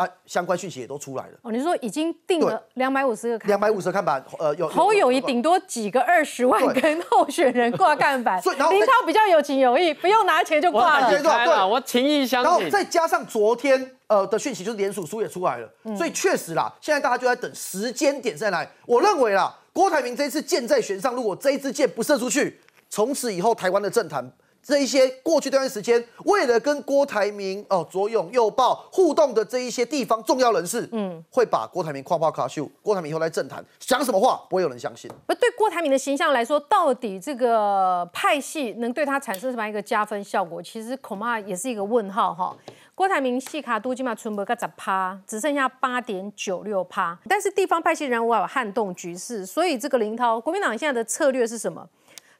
[0.00, 1.32] 啊，相关讯息也都出来了。
[1.42, 11.10] 哦，你说已经定了两百五十个看，两百五十个看板，呃，有侯友谊顶多几个二十万跟候选人挂看板，所以林涛比较有情有义，不用拿钱就挂了。
[11.10, 12.50] 对，我情义相挺。
[12.50, 18.68] 然后再加上昨天呃的讯息，就是联署书也出来了，所以确实啦，现在大家就在等时间点在哪里。
[18.86, 22.58] 我认为啦，郭台铭这次箭在弦上，如果这一支箭不射出去，
[22.88, 24.32] 从此以后台湾的政坛。
[24.62, 35.10] 这一些过去这段时间，为了跟郭台铭哦左拥右抱互动的这一些地方重要人士，嗯，会把郭台铭夸夸卡秀，郭台铭以后来政坛讲什么话，不会有人相信。
[35.26, 40.62] 不对，郭台铭的形象来说，到底这个派系能对他产生什么样一个加分效果？
[40.62, 42.54] 其实恐怕也是一个问号哈。
[42.94, 47.18] 郭台铭细卡都基本存不个十趴，只剩下八点九六趴。
[47.26, 51.88] 但是地方派系人物要撼动局势，所以这个林涛，国民党现在的策略是什么？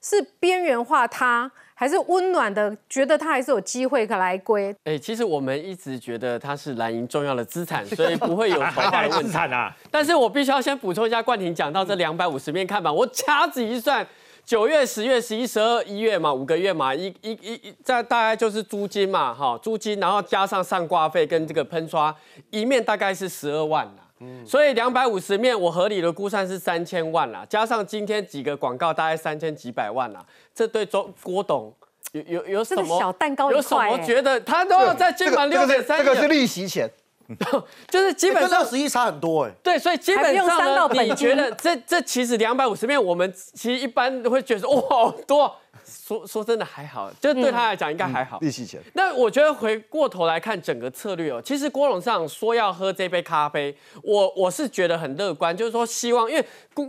[0.02, 1.50] 是边缘化他？
[1.80, 4.76] 还是温暖的，觉得他还是有机会可来归。
[4.84, 9.74] 哎，其实我们一直觉得他是蓝营重要的资产，所以不会有坏坏的问题 啊。
[9.90, 14.06] 但是我必须要先补充一下，冠廷讲到这两百五十面看板，我掐指一算，
[14.44, 22.14] 九月、十月、十一、十二、一月嘛，五个月嘛，一、一、一，这大概就是租金嘛，哈，租金，然后加上上挂费跟这个喷刷，
[22.50, 24.09] 一面大概是十二万啦。
[24.44, 30.24] 所以两百五十面，我合理的估算是三千万啦，加上今天几个广告，大概三千几百万啦。
[30.54, 31.72] 这对周郭董
[32.12, 36.90] 有有有什么小蛋糕有什么觉得他都要在今晚六点三，这个是利息钱，
[37.88, 39.50] 就是基本上十一差很多哎。
[39.62, 45.56] 对，所以基本上你觉得这这其实两百五十面，我们其实一般都会觉得哇好多。
[45.90, 48.38] 说说真的还好，就对他来讲应该还好。
[48.40, 48.80] 利息钱。
[48.92, 56.44] 那我觉得回过头来看整个策略哦，其实郭董上说要喝这杯咖啡，我我是觉得很乐观，就是说希望，因为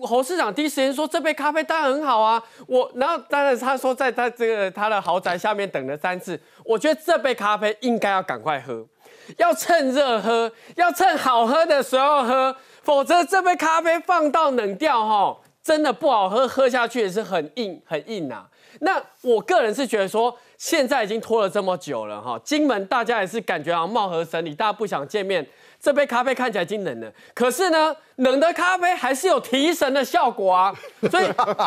[0.05, 2.41] 侯市长第一时间说这杯咖啡当然很好啊。
[2.67, 8.85] 我然后当然他说在他这个他的豪宅下面等了三次，我觉得这杯咖啡应该要赶快喝，
[9.37, 18.45] 要趁热喝，要趁好喝的时候喝，否则这杯咖啡放到冷掉哈，真的不好喝，喝下去也是很硬很硬呐。
[18.79, 25.45] 那我个人是觉得说，现在已经拖了这么久了哈，金门大家也是感觉好像貌合神离，大家不想见面。
[25.79, 30.71] 这杯咖啡看起来已经冷了，可是呢，冷的咖啡还是有提神的效果啊。
[31.09, 31.25] 所以，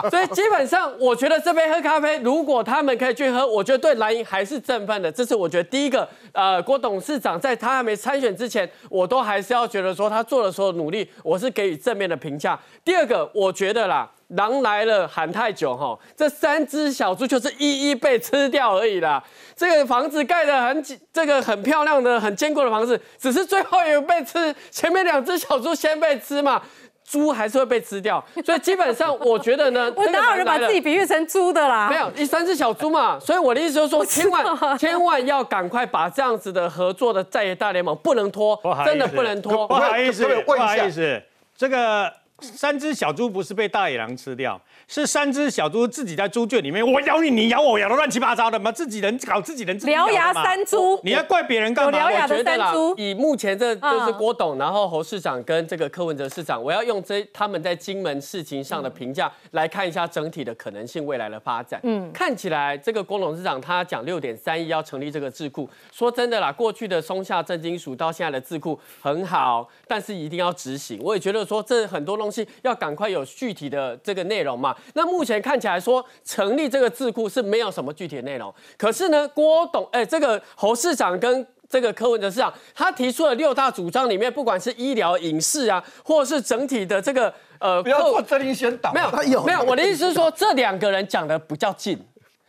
[0.09, 5.11] 所以基本上，我觉得这杯喝咖啡，如果他们可以去喝，我觉得对蓝营还是振奋的。
[5.11, 12.57] 这是我觉得第一个，呃，郭董事长在他还没参选之前，我都还是要觉得说他做的所有努力，我是给予正面的评价。
[12.85, 14.09] 第二个，我觉得啦。
[14.37, 19.23] 狼来了喊太久哈，这三只小猪就是一一被吃掉而已啦。
[19.57, 24.55] 这个房子盖的很这个很漂亮的、很坚固的房子，只是最后也被吃。
[24.71, 26.61] 前面两只小猪先被吃嘛，
[27.05, 31.89] 猪还是会被吃掉，所以基本上我觉得呢， 我哪有人把自己比喻成猪的啦？
[31.89, 39.69] 没有，一三只小猪嘛，所以我的意思就是说， 千万千万要赶快把这样子的合作的在野大联盟不能拖，真的不能拖。
[39.69, 41.23] 不好意思，不好意思，
[41.57, 44.61] 这个三只小猪不是被大野狼吃掉。
[44.87, 51.99] 是三只小猪自己在猪圈里面，我咬你，你咬我，咬的乱七八糟的嘛，自己人搞自己人，獠牙三猪，你要怪别人干嘛？
[51.99, 61.81] 獠牙的三猪，以目前这就是郭董，然后侯市长跟这个柯文哲市长，我要用这他们在金门事情上的评价来看一下整体的可能性未来的发展。
[61.85, 71.01] 嗯，看起来这个郭董事长他讲六点三亿要成立这个智库，说真的啦，过去的松下正金属到现在的智库很好，但是一定要执行。
[71.03, 74.75] 我也觉得说这很多东西要赶快有具体的这个内容嘛。
[74.95, 91.99] 那目前看起来说成立这个智库是没有什么具体的内容，可是呢，郭董哎，这个侯市长跟这个柯文哲市长，他提出了六大主张里面，不管是医疗、影视啊，或是整体的这个呃，不要做真理宣导，没有他有没有，我的意思是说，这两个人讲的比较近，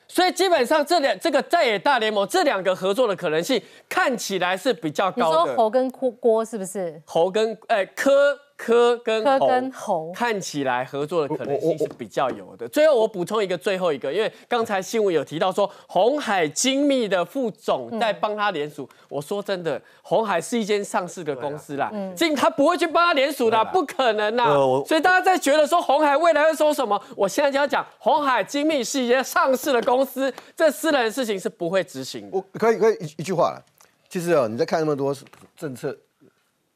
[0.07, 3.59] 所以基本上这两这个在野大联盟这两个合作的可能性
[3.89, 5.39] 看起来是比较高的。
[5.39, 7.01] 你说侯跟郭郭是不是？
[7.05, 8.37] 侯跟哎柯。
[8.57, 12.67] 柯跟猴看起来合作的可能性是比较有的。
[12.69, 18.87] 最后我补充一个，最后一个，因为刚才新闻有提到说红海精密的副总在帮他联署。
[19.09, 24.45] 我说真的，红海是一间上市的公司啦，进他不会去帮他联署的，不可能呐。
[24.87, 27.01] 所以大家在觉得说红海未来会说什么？
[27.15, 32.29] 我现在就要讲，红海精密是一间上市的公司，这私人的事情是不会执行。
[32.31, 33.61] 我可以可以一一句话了，
[34.07, 35.13] 其实哦，你在看那么多
[35.57, 35.95] 政策。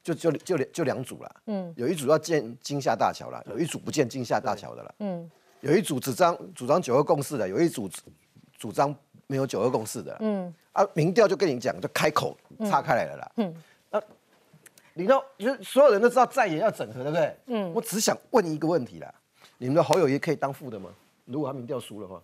[0.02, 5.30] 就就就两就两组了，嗯，有一组要建金厦大桥了，有一组不建金厦大桥的了，嗯，
[5.60, 7.88] 有一组主张主张九二共识的，有一组
[8.56, 8.94] 主张
[9.26, 13.54] 没有九二共识的，嗯，啊，民调就跟你讲，就开口岔开来了啦，嗯，
[13.90, 14.02] 那
[14.94, 17.36] 你知道，就所有人都知道在野要整合，对不对？
[17.46, 19.14] 嗯，我只想问一个问题啦，
[19.58, 20.90] 你们的侯友谊可以当副的吗？
[21.26, 22.20] 如果他民调输的话，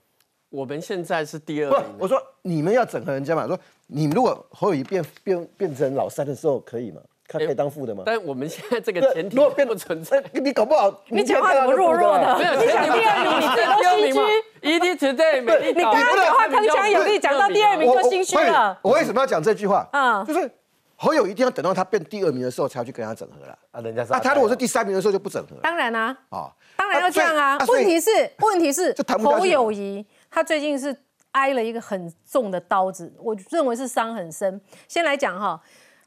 [0.49, 1.97] 我们现在是第二名。
[1.99, 7.01] 我说你们要整合人家嘛，说你们如果侯友谊变变变成老三的时候可以吗？
[7.29, 8.03] 他可以当副的吗？
[8.07, 10.22] 但我们现在这个前提如果变不存在。
[10.33, 12.39] 你搞不好， 你讲话怎么弱弱的？
[12.39, 14.20] 没有，你讲第二名，你这都心虚。
[14.62, 15.41] E T Today，
[15.72, 18.79] 你刚刚讲话铿锵有力，讲到第二名就心虚了。
[18.83, 19.89] 我为什么要讲这句话？
[19.93, 20.51] 嗯，就是
[20.97, 23.59] 侯友一定要等到他变第二名的时候，才要去跟他整合了。
[23.70, 25.57] 啊，人家是啊，他如果是第三名的时候就不整合。
[25.62, 27.59] 当然啊，啊，当然要这样啊。
[27.68, 30.97] 问题是，问题是侯友谊他最近是
[31.33, 34.61] 挨了一个很重的刀子，我认为是伤很深。
[34.89, 35.61] 先来讲哈。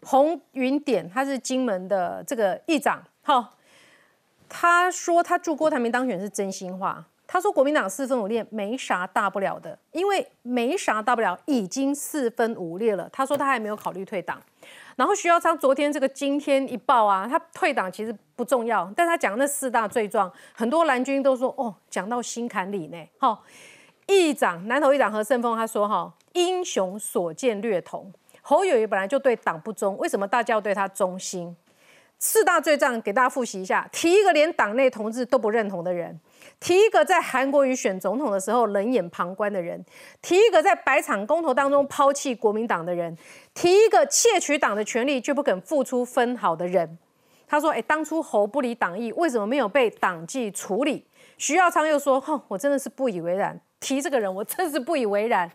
[0.04, 3.56] 洪云典他是金门的这个议长，好，
[4.48, 7.06] 他说他祝郭台铭当选是真心话。
[7.32, 13.08] 他说国民党四分五裂没啥大不了的，因为没啥大不了，已经四分五裂了。
[13.14, 14.42] 他说他还没有考虑退党。
[14.96, 22.98] 然后徐耀昌昨天这个今天一报啊，他退党其实不重要，但他讲那四大罪状，很多蓝军都说哦，讲到心坎里呢。
[23.20, 23.44] 好，
[24.08, 28.12] 议长南投议长何胜峰他说哈，英雄所见略同。
[28.42, 31.56] 侯友谊本来就对党不忠，为什么大家要对他忠心？
[32.22, 36.20] 四大罪状给大家复习一下：提一个连党内同志都不认同的人，
[36.60, 39.86] 提一个在韩国瑜选总统的时候冷眼旁观的人，
[40.22, 43.18] 提一个在百场公投当中抛弃国民党的人，
[43.54, 46.98] 提一个窃取党的权利却不肯付出分毫的人。
[47.48, 51.08] 他说：“哎，当初侯不理党意，为什么没有被党纪处理？”
[51.40, 55.52] 徐耀昌又说：“哼，我真的是不以为然，提这个人我真是不以为然。”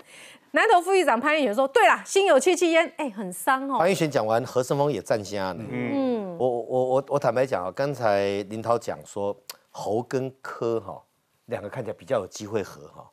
[0.52, 5.56] 南投副议长潘玉璇说：“对啦，心有戚戚焉，哎，很伤哦。”潘玉璇讲完，何胜峰也站下了。
[5.68, 9.36] 嗯，我我我我坦白讲啊，刚才林涛讲说
[9.70, 11.02] 侯跟柯哈
[11.46, 13.04] 两个看起来比较有机会合哈，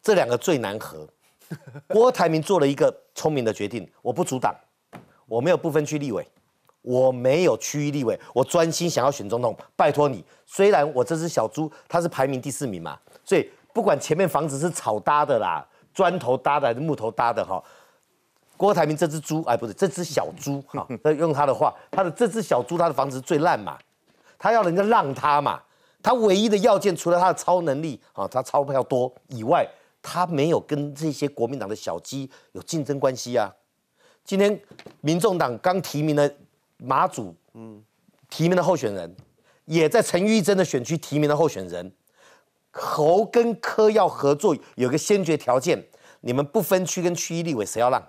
[0.00, 1.06] 这两个最难合。
[1.88, 4.54] 郭台铭做了一个聪明的决定，我不阻挡，
[5.26, 6.26] 我没有不分区立委，
[6.80, 9.54] 我没有区域立委，我专心想要选总统。
[9.76, 15.66] 拜托你，虽然我这只小猪它是排名第四名嘛，所以不管前面房子是草搭的啦。
[15.92, 17.60] 砖头搭的还是木头搭的哈？
[18.56, 20.86] 郭台铭这只猪，哎，不是这只小猪 哈。
[21.18, 23.76] 用他的话，他的这只小猪，他的房子最烂嘛，
[24.38, 25.60] 他要人家让他嘛。
[26.00, 29.68] 他唯一的要件，除了他的超能力啊，他钞票多以外，
[30.00, 33.52] 他没有跟这些国民党的小鸡有竞争关系啊。
[34.24, 34.58] 今天
[35.00, 36.30] 民众党刚提名了
[36.76, 37.82] 马祖，嗯，
[38.30, 39.16] 提名的候选人，
[39.64, 41.92] 也在陈玉珍的选区提名的候选人。
[42.70, 45.84] 侯跟柯要合作，有个先决条件，
[46.20, 48.02] 你们不分区跟区域立委，谁要让？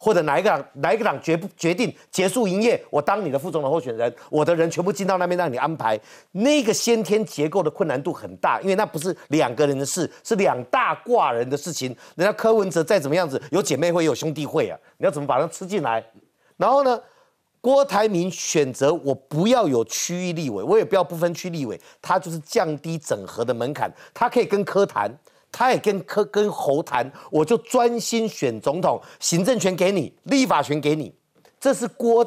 [0.00, 5.98] 或者哪一个党哪一个党决不决定结束营业，我当你的副总统候选人，我的人全部进到那边让你安排。
[6.30, 11.88] 那个先天结构的困难度很大，因为那不是两个人的事，是两大挂人的事情。
[12.14, 16.04] 人家柯文哲再怎么样子，有姐妹会有兄弟会啊，你要怎么把他吃进来？
[16.56, 17.00] 然后呢，
[17.60, 25.10] 郭台铭选择我不要有区域立委，我也不要不分区立委，他就是降低整合的门槛，他可以跟柯谈，
[25.50, 31.12] 他也跟柯跟侯谈，我就专心选总统，行政权给你，立法权给你，
[31.58, 32.24] 这是郭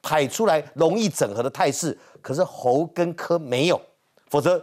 [0.00, 1.98] 排出来容易整合的态势。
[2.22, 3.80] 可是侯跟柯没有，
[4.28, 4.62] 否则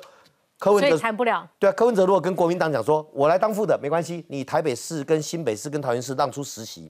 [0.57, 1.47] 柯文哲谈不了。
[1.59, 6.89] 对啊，柯文哲如果跟国民党讲说，我来当副的没关系，你台北市跟新北市跟桃园市让出实习，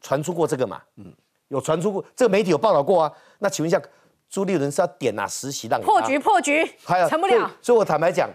[0.00, 0.80] 传出过这个嘛？
[0.96, 1.12] 嗯。
[1.48, 3.12] 有传出过，这个媒体有报道过啊。
[3.38, 3.80] 那请问一下，
[4.28, 6.18] 朱立伦是要点哪实习让破局？
[6.18, 6.70] 破局，
[7.08, 7.50] 成不了。
[7.62, 8.28] 所以我坦白讲，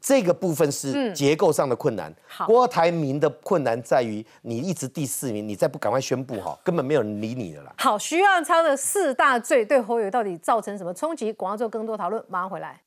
[0.00, 2.14] 这个部分是结构上的困难。
[2.46, 7.72] 郭台铭的困难在于，你一直第四名，你再不赶快宣布哈，根本没有人理你的啦。
[7.78, 11.32] 好，徐耀昌的四大罪对侯友到底造成什么冲击？
[11.32, 12.80] 广告之后更多讨论，马上回来。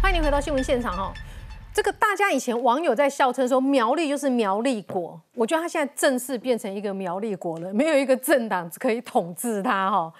[0.00, 1.12] 欢迎你回到新闻现场哈。
[1.72, 10.12] 这个大家以前网友在笑称说苗栗就是苗栗国，我觉得他现在正式变成一个苗栗国了，没有一个政党可以统治他哈。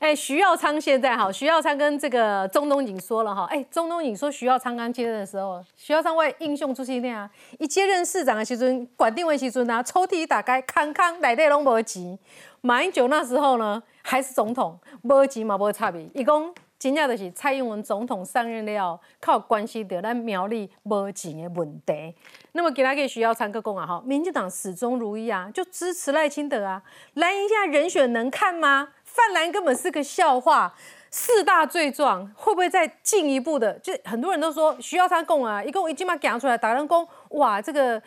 [0.00, 7.28] 哎，徐耀昌现在哈，徐耀昌跟这个中东锦说了哈，哎，中东锦说徐耀昌刚接任的时候，徐耀昌为英雄出席那啊，
[7.58, 12.18] 一接任市长的时阵，管定位时阵啊，抽屉一打开，康康内底拢无钱。
[12.60, 16.54] 马英九那时候呢，还是总统，无钱嘛无差别，一共。
[16.78, 22.14] 真正就是蔡英文总统上任了，靠关系到咱苗栗无钱的问题。
[22.52, 26.82] 那么，给大家需要参个讲啊，哈，民进党始终如一啊，就支持赖清德啊。
[27.14, 28.90] 蓝营现在人选能看吗？
[29.04, 30.74] 泛蓝根本是个笑话。
[31.10, 33.72] 四大罪状会不会再进一步的？
[33.78, 38.00] 就很多人都说徐耀昌供啊，一共一起码讲出来，打人工哇，这个。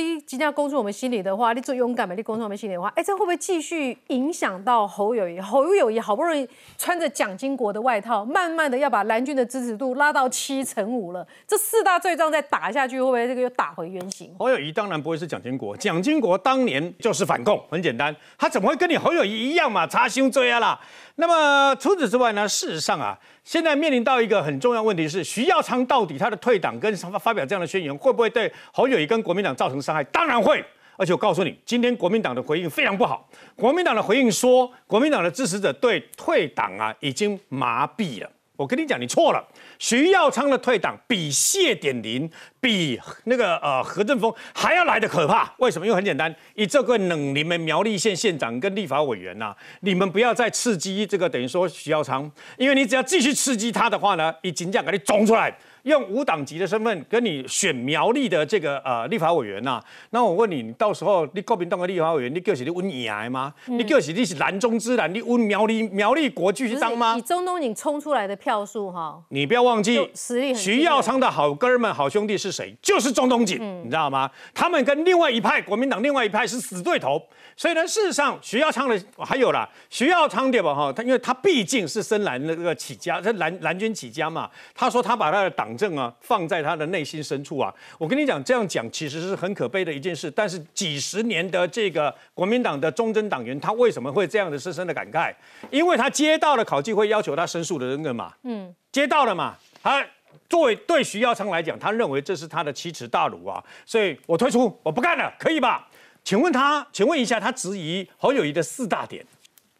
[0.00, 2.14] 第一，即将攻出我们心里的话，你最勇敢嘛？
[2.14, 5.38] 你攻出我们心里的话，哎，这会不会继续影响到侯友谊？
[5.38, 6.48] 侯友谊好不容易
[6.78, 11.26] 穿着蒋经国的外套，慢慢的要把蓝军的支持度拉到七成五了。
[11.46, 14.34] 这四大罪状再打下去，会不会这个又打回原形？
[14.38, 18.70] 侯友谊当然不会是蒋经国，蒋经国当年就是反共，很简单，他怎么？
[18.70, 19.86] 会跟你侯友谊一样嘛？
[19.86, 20.80] 查胸追啊啦！
[21.20, 22.48] 那么除此之外呢？
[22.48, 30.02] 事实上啊，现在面临到一个很重要问题是，徐耀昌到底他的退党跟发发表这样的宣言，会不会对侯友谊跟国民党造成伤害？
[30.04, 30.64] 当然会。
[30.96, 33.28] 而且我告诉你，今天国民党的回应非常不好。
[33.54, 38.30] 国民党的回应说，国民党的支持者对退党啊已经麻痹了。
[38.60, 39.42] 我跟你讲，你错了。
[39.78, 42.30] 徐耀昌的退党比谢点林、
[42.60, 45.50] 比那个呃何振峰还要来的可怕。
[45.60, 45.86] 为什么？
[45.86, 55.56] 因为很简单，以这个冷你们苗栗县县长跟立法委员呐，你们不要再刺激这个等于说徐耀昌，因为你只要继续刺激他的话呢，以金将给你种出来。
[55.84, 63.52] 用无党籍的身份跟你选苗栗的这个呃立法委员呐，那我问你，你到时候你国民党的立法委员，你就是你温牙吗？
[63.66, 67.16] 你就是你是蓝中之蓝，你温苗栗苗栗国继续当吗？
[67.16, 72.74] 以中东锦冲出来的票数哈，你不要忘记，实力徐耀昌的好哥们、好兄弟是谁？
[72.82, 74.30] 就是中东锦，你知道吗？
[74.54, 77.20] 他们跟另外一派国民党另外一派是死对头。
[77.56, 80.74] 所以呢，事实上，徐耀昌的还有啦，徐耀昌对吧？
[80.74, 84.48] 哈，他因为他毕竟是深蓝的这个起家，是蓝蓝军起家嘛。
[84.74, 87.74] 他说他把他的党政啊放在他的内心深处啊。
[87.98, 90.30] 我跟你讲，这样讲其实是很可悲的一件事。
[90.30, 95.34] 但是几十年的这个国民党的忠贞党员，他为什么会这样的深深的感慨？
[95.70, 99.56] 因为他接到了考纪会要求他申诉的那个嘛，嗯，接到了嘛。
[99.82, 100.04] 他
[100.48, 105.88] 作为对徐耀昌来讲，他认为这是他的奇耻大辱啊，所以我退出，我不干了，可以吧？
[106.22, 109.24] 请问他，请问一下，他质疑侯友谊的四大点，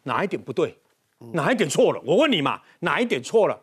[0.03, 0.75] 哪一点不对？
[1.33, 2.01] 哪一点错了？
[2.03, 3.59] 我问你嘛，哪一点错了？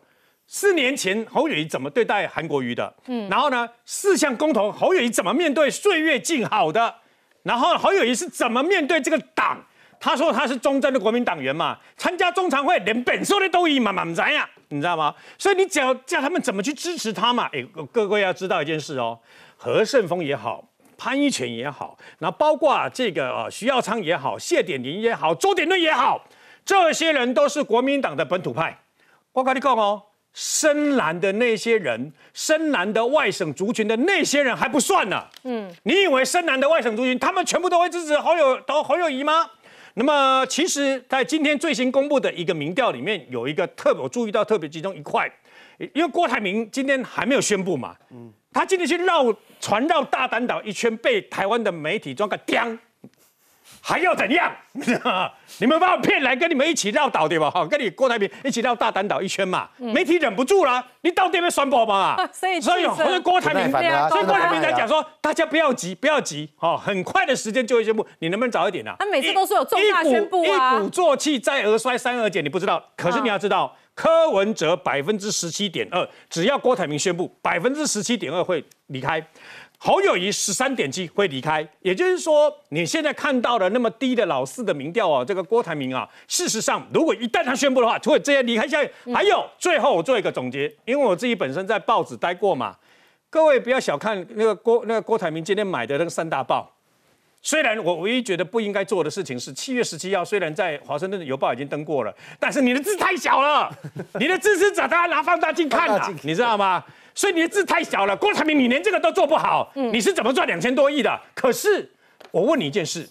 [0.51, 2.91] 四年前侯友谊怎么对待韩国瑜的？
[3.05, 6.95] 嗯，然后呢，四项公投，侯友谊怎么面对岁月静好的？
[7.43, 9.63] 然后侯友谊是怎么面对这个党？
[9.99, 15.13] 他说他是忠贞的国民党员嘛，参加中常会连本书的都以满满在呀，你知道吗？
[15.37, 17.47] 所以你只要叫他们怎么去支持他嘛？
[17.53, 19.19] 哎，各位要知道一件事哦，
[19.55, 20.67] 何胜峰也好。
[20.97, 26.25] 潘一权也好，那包括这个呃徐耀昌也好，谢点林也好，周点论也好，
[26.65, 28.77] 这些人都是国民党的本土派。
[29.31, 30.03] 我跟你讲哦，
[30.33, 35.25] 深蓝的那些人，深蓝的外省族群的那些人还不算呢。
[35.43, 39.49] 嗯，你以为深蓝的外省族群他们全部都会支持侯友都侯友谊吗？
[39.95, 45.29] 那么其实，在今天最新公布的一个民调里面，有一个特别我注意到特别集中一块，
[45.93, 47.95] 因为郭台铭今天还没有宣布嘛。
[48.11, 48.31] 嗯。
[48.51, 52.65] 他今天去绕船绕大丹岛一圈，被台湾的媒体装个刁，
[53.81, 54.51] 还要怎样？
[55.59, 57.49] 你们把我骗来跟你们一起绕岛对吧？
[57.49, 59.67] 哈，跟你郭台铭一起绕大丹岛一圈嘛。
[59.77, 62.15] 媒体忍不住了，你到底要宣布吗？
[62.31, 68.95] 所以所以郭台铭，所以郭台铭才讲说，大家不要急，不要急，哦，很快的时间就会宣布，你能不能早一点啊？
[68.99, 73.75] 他每次都是有重大宣布啊，一鼓作气，再而衰，三而竭，你不知道，可是你要知道。
[73.95, 79.21] 柯文哲百分之十七点二，只要郭台铭宣布百分之十七点二会离开，
[79.81, 88.91] 侯友谊十三点七会离开，也就是说，你现在看到的那么低的老四的民调啊，这个郭台铭啊，事实上，如果一旦他宣布的话，就会直接离开下去。
[89.13, 92.75] 还有，最后我做一个总结，因为我自己本身在报纸待过嘛，
[93.29, 96.69] 各位不要小看那个郭那个郭台铭今天买的那个三大报。
[97.41, 103.73] 虽然我唯一觉得不应该做的事情是七月十七号，虽然在华盛顿邮报已经登过了，但是你的字太小了，
[104.19, 106.83] 你的支持者他拿放大镜看啊，你知道吗？
[107.19, 111.19] 所以你的字太小了，郭台铭，你连这个都做不好，你是怎么赚两千多亿的？
[111.35, 111.91] 可是
[112.31, 113.09] 我问你一件事，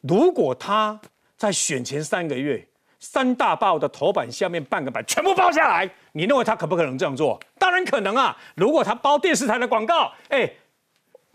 [0.00, 0.98] 如果他
[1.36, 2.66] 在选前三个月，
[2.98, 7.38] 三大报的头版下面半个版全部包下来，你认为他可不可能这样做？
[7.58, 8.34] 当然可能啊！
[8.54, 10.50] 如果他包电视台的广告，哎，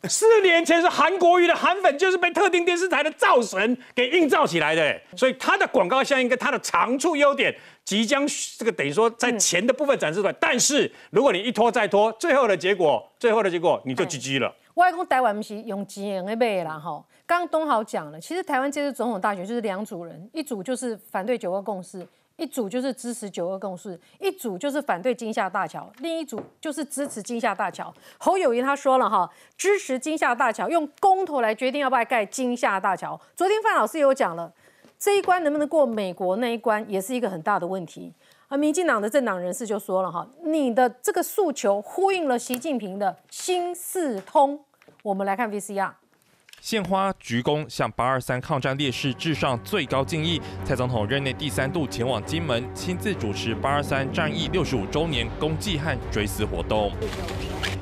[0.06, 7.56] 四年前是韩国瑜的韩粉，就是被特定电视台的造神给映照起来的，所以他的广告效应跟他的长处优点。
[7.88, 8.28] 即将
[8.58, 14.54] 这个等于说在钱的部分展示出来，但是如果你一拖再拖，最后的结果，最后的结果你就 GG 了。
[14.74, 17.02] 外公台湾不是用钱来买啦哈。
[17.26, 27.94] 刚刚东豪讲了，其实台湾这次总统大选就是两组人，一组就是反对九二共识，一组就是支持九二共识，一组就是反对金厦大桥，另一组就是支持金厦大桥。
[28.18, 33.18] 侯友谊他说了哈，支持金厦大桥，用公投来决定要不要盖金厦大桥。
[33.34, 34.52] 昨天范老师也有讲了。
[35.00, 38.14] 这一关能不能过美国那一关，也是一个很大的问题。
[38.48, 44.60] 而民进党的政党人士就说了哈，你的这个诉求呼应了习近平的新四通。
[45.04, 45.92] 我们来看 VCR，
[46.62, 50.42] 献花鞠躬向八二三抗战烈士致上最高敬意。
[50.66, 56.92] 蔡总统任内第三度前往金门，亲自主持八二三战役六十五周年公祭和追思活动。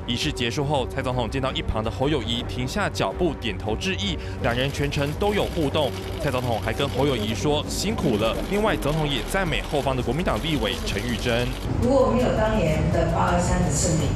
[0.06, 5.90] 仪式结束后，蔡总统见到一旁的侯友谊，停下脚步点头致意，两人全程都有互动。
[6.22, 8.36] 蔡总统还跟侯友谊说辛苦了。
[8.50, 11.48] 另外，总统也赞美后方的国民党立委陈玉珍。
[11.82, 14.06] 如果没有当年的八二三的胜利，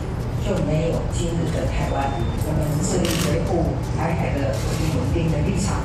[0.46, 2.10] 就没有今日的台湾。
[2.46, 5.80] 我们致力维护台海的和平稳定的立场。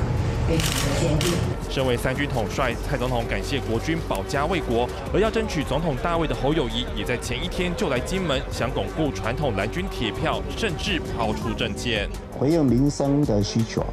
[1.68, 13.84] 身为三军统帅，蔡总统感谢国军保家卫国，而要争取总统大位的侯友谊，也在前一天就来金门，想巩固传统蓝军铁票，甚至抛出政见，回应民生的需求，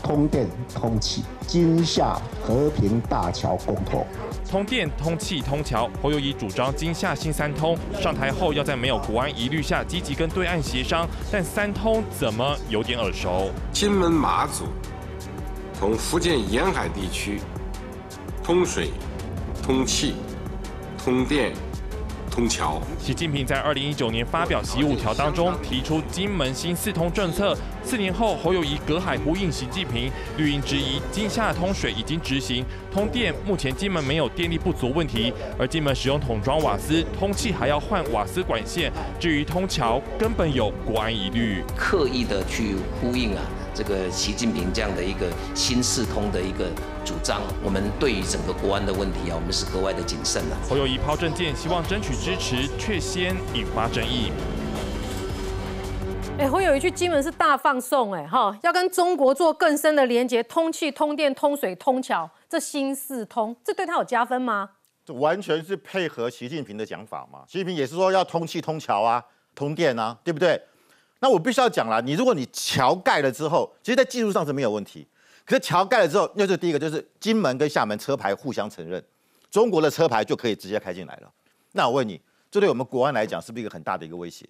[0.00, 4.06] 通电通气，金厦和平大桥共通。
[4.50, 7.76] 通电、通气、通桥，侯友谊主张金厦新三通。
[8.00, 13.50] 上台后要在没有国安疑虑下积极跟对岸协商，但三通怎么有点耳熟？
[13.72, 14.64] 金门马祖。
[15.76, 17.40] 从福建沿海地区
[18.44, 18.90] 通水、
[19.62, 20.14] 通气、
[21.02, 21.52] 通电、
[22.34, 22.82] 通桥。
[22.98, 27.56] 习近平在二零一九年发表“习五条”当中提出金门新四通政策。
[27.84, 38.90] 四年后，侯友谊隔海呼应习近平，绿营质疑金厦通水已经执行，通电目前金门没有电力不足问题，而金门使用桶装瓦斯，通气还要换瓦斯管线。
[39.20, 43.42] 至于通桥，根本有国安疑虑，刻意的去呼应啊。
[43.74, 46.70] 这个习近平这样的一个新四通的一个
[47.04, 50.56] 主张，我们对于整个国安的问题啊，我们是格外的谨慎的。
[50.68, 54.30] 侯友谊抛证件，希望争取支持，却先引发争议。
[56.38, 64.70] 哎，侯友谊去金门是大放送，哎哈，要跟中国做更深的连接，通气、通电、通水、通桥，这新四通，这对他有加分吗？
[65.04, 67.40] 这完全是配合习近平的讲法嘛。
[67.46, 69.22] 习近平也是说要通气、通桥啊，
[69.54, 70.60] 通电啊，对不对？
[71.24, 75.06] 那我必须要讲了，你如果你桥盖了之后，其实，在技术上是没有问题。
[75.46, 79.02] 可是桥盖了之后，那是第一个，就是金门跟厦门车牌互相承认，
[79.50, 81.30] 中国的车牌就可以直接开进来了。
[81.72, 82.20] 那我问你，
[82.50, 84.46] 这对我们国安来讲，是不是一个很大的一个威胁？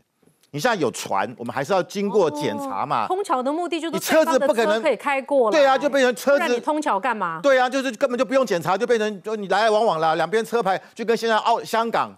[0.51, 3.07] 你现在有船，我们还是要经过检查嘛。
[3.07, 5.57] 通桥的目的就是你车子不可能可以开过了。
[5.57, 6.53] 对啊，就变成车子。
[6.53, 7.39] 你通桥干嘛？
[7.41, 12.11] 对啊，就是根本就不用检查，就变成就你来来往往了，两边车牌就跟现在澳香港。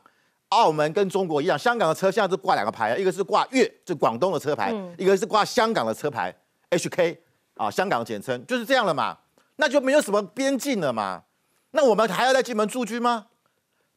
[0.50, 6.34] 澳门跟中国一样，香港的车现在是挂两个牌，一个是挂粤，就广东的车牌，一个是挂香港的车牌
[6.70, 7.18] ，HK
[7.54, 9.18] 啊，香港简称就是这样了嘛，
[9.56, 11.24] 那就没有什么边境了嘛，
[11.72, 13.26] 那我们还要在金门驻军吗？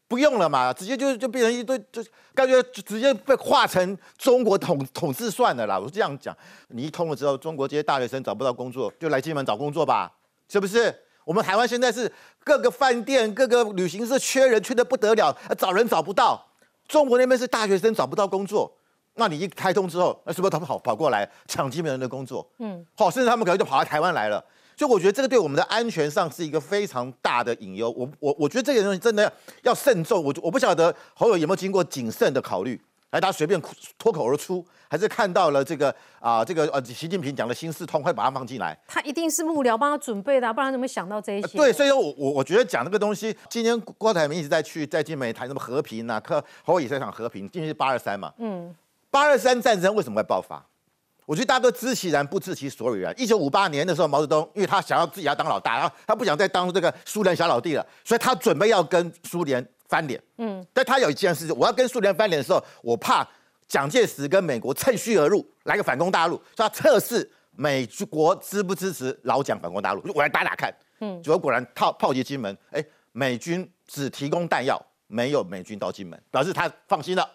[0.08, 5.78] 不用了嘛，直接就就变成一堆，就感觉直接被划成中国统统治算了啦。
[5.78, 6.36] 我是这样讲，
[6.70, 10.12] 你一通了之后，中国这些大学生找不到工作，就来金门找工作吧，
[10.48, 11.04] 是不是？
[11.26, 12.12] 我们台湾现在是
[12.44, 16.44] 各个饭店、各个旅行社缺人，缺的不得了，找人找不到。
[16.88, 18.72] 中国那边是大学生找不到工作，
[19.16, 22.50] 那你一开通之后，那是不是他们跑跑过来抢金门人的工作？
[22.58, 24.44] 嗯，好，甚至他们可能就跑到台湾来了。
[24.76, 27.92] 所以我觉得这个对我们的安全上是一个非常大的隐忧。
[27.92, 29.32] 我我我觉得这个东西真的
[29.64, 30.24] 要慎重。
[30.24, 32.82] 我我不晓得侯友有没有经过谨慎的考虑。
[33.12, 33.60] 来，他随便
[33.98, 38.78] 脱口而出，还是看到了这个啊，这个呃，习近平讲的新四通，快把它放进来。
[38.88, 41.58] 他一定是幕僚帮他准备的，不然怎么想到这一些？
[41.58, 48.32] 对，所以说我我我觉得讲这个东西，今天郭台铭一直在去在金门谈什么和平呐，可侯友也在讲和平，今天是八二三嘛。
[48.38, 48.76] 嗯，
[49.10, 50.64] 八二三战争为什么会爆发？
[51.26, 53.14] 我觉得大家都知其然不知其所以然。
[53.20, 60.22] 一九五八年的时候，毛泽东因为他想要自己要当老大，然后他不想再当这个苏联小老弟了，所以他准备要跟苏联翻脸。
[60.38, 63.28] 嗯，但他有一件事，我要跟苏联翻脸的时候，我怕
[63.68, 70.74] 蒋介石跟美国趁虚而入，来个反攻大陆，所以他测试美国支不支持老蒋反攻大陆，我来打打看。
[71.02, 72.82] 嗯，结果果然炮炮击金门，哎，
[73.12, 77.28] 美军只提供弹药，没有美军到金门，表示他放心了。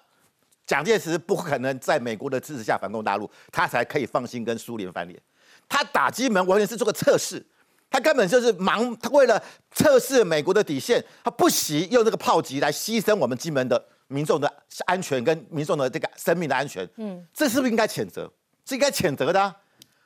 [0.67, 5.21] 蒋介石不可能在美国的支持下反攻大陆，他才可以放心跟苏联翻脸。
[5.69, 7.45] 他打金门完全是做个测试，
[7.95, 9.41] 他根本就是盲，他为了
[9.71, 14.53] 测试美国的底线，他不惜用这个炮击来牺牲我们金门的民众的
[14.85, 16.85] 安全跟民众的这个生命的安全。
[16.97, 18.29] 嗯，这是不是应该谴责？
[18.67, 19.41] 是应该谴责的。
[19.41, 19.55] 啊。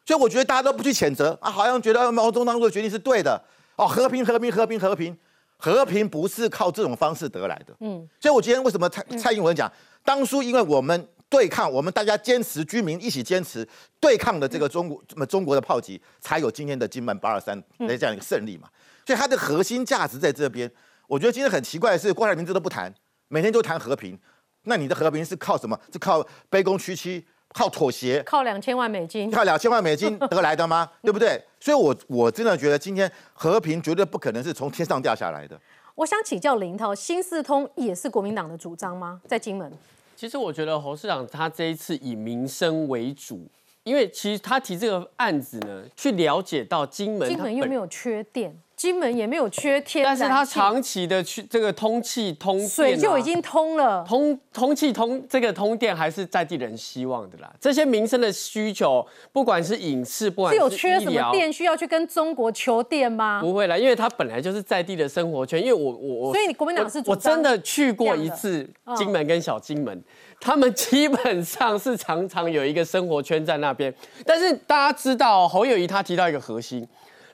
[0.05, 3.43] 所以我觉得大家都不去谴责啊，好像觉得毛泽东当初的决定是对的
[3.76, 5.16] 哦，和平和平和平和平，
[5.57, 7.74] 和平不是靠这种方式得来的。
[7.80, 9.72] 嗯，所以我今天为什么蔡蔡英文讲？
[10.05, 13.66] 当初因为我们对抗，我们大家坚持，居民一起坚持
[14.01, 18.68] 对抗的这个中国，么中国的炮击，才有今天的金门八二三的这样一个胜利嘛。
[19.07, 20.70] 所以它的核心价值在这边。
[21.07, 22.93] 我觉得今天很奇怪的是，郭台铭这都不谈，
[23.29, 24.18] 每天都谈和平。
[24.64, 25.79] 那你的和平是靠什么？
[25.91, 26.20] 是靠
[26.51, 27.24] 卑躬屈膝，
[27.55, 30.91] 靠妥协，靠两千万美金，靠两千万美金得来的吗？
[31.03, 31.43] 对不对？
[31.59, 35.59] 所以，我我真的觉得今天和平绝对不可能是从天上掉下来的。
[35.95, 39.20] 我想请教林涛，新四通也是国民党的主张吗？
[39.26, 39.72] 在金门？
[40.19, 43.49] 其实我觉得侯市长他这一次以民生为主，
[43.85, 48.61] 因为其实他提这个案子呢，去了解到金门，金门又没有缺电。
[48.79, 57.53] 金门也没有缺天，但是它长期的去这个通气通水就已经通了，通通气通这个通电还是在地人希望的啦。
[57.61, 63.41] 这些民生的需求，不管是影视，不管是有缺什么电需要去跟中国求电吗？
[63.43, 65.61] 不会啦，因为它本来就是在地的生活圈。
[65.61, 68.64] 因为我我我，所以你国民党是我真的去过一次
[68.97, 70.01] 金门跟小金门，
[70.41, 73.93] 他们基本上是常常有一个生活圈在那边。
[74.24, 76.87] 但是大家知道侯友谊他提到一个核心。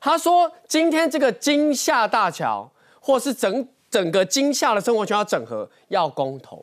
[0.04, 6.62] 他说：“今天这个金厦大桥，或是整整个金厦的生活圈要整合，要公投，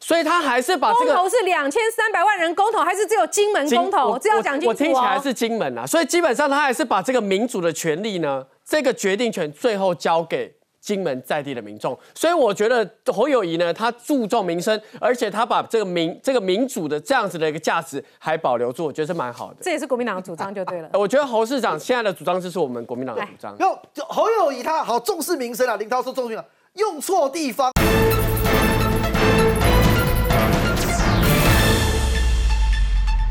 [0.00, 4.18] 所以他还是把这个公投是两千三百万人公投，还是只有金门公投？
[4.18, 4.66] 这要讲清楚。
[4.66, 10.52] 我听起来是金门啊，所以基本上他还是把这个民主的权利呢，这个决定权最后交给。”
[10.82, 19.58] 金门在地的民众，所以我觉得侯友谊呢，他注重民生，而且他把这个民这个民主的这样子的一个价值还保留住，我觉得是蛮好的。
[19.62, 20.90] 这也是国民党的主张，就对了。
[20.94, 23.56] 我觉得侯市长现在的主张就是我们国民党的主张。
[23.58, 23.78] 有
[24.08, 27.70] 侯友谊他好重视民生啊，林涛说重视了，用错地方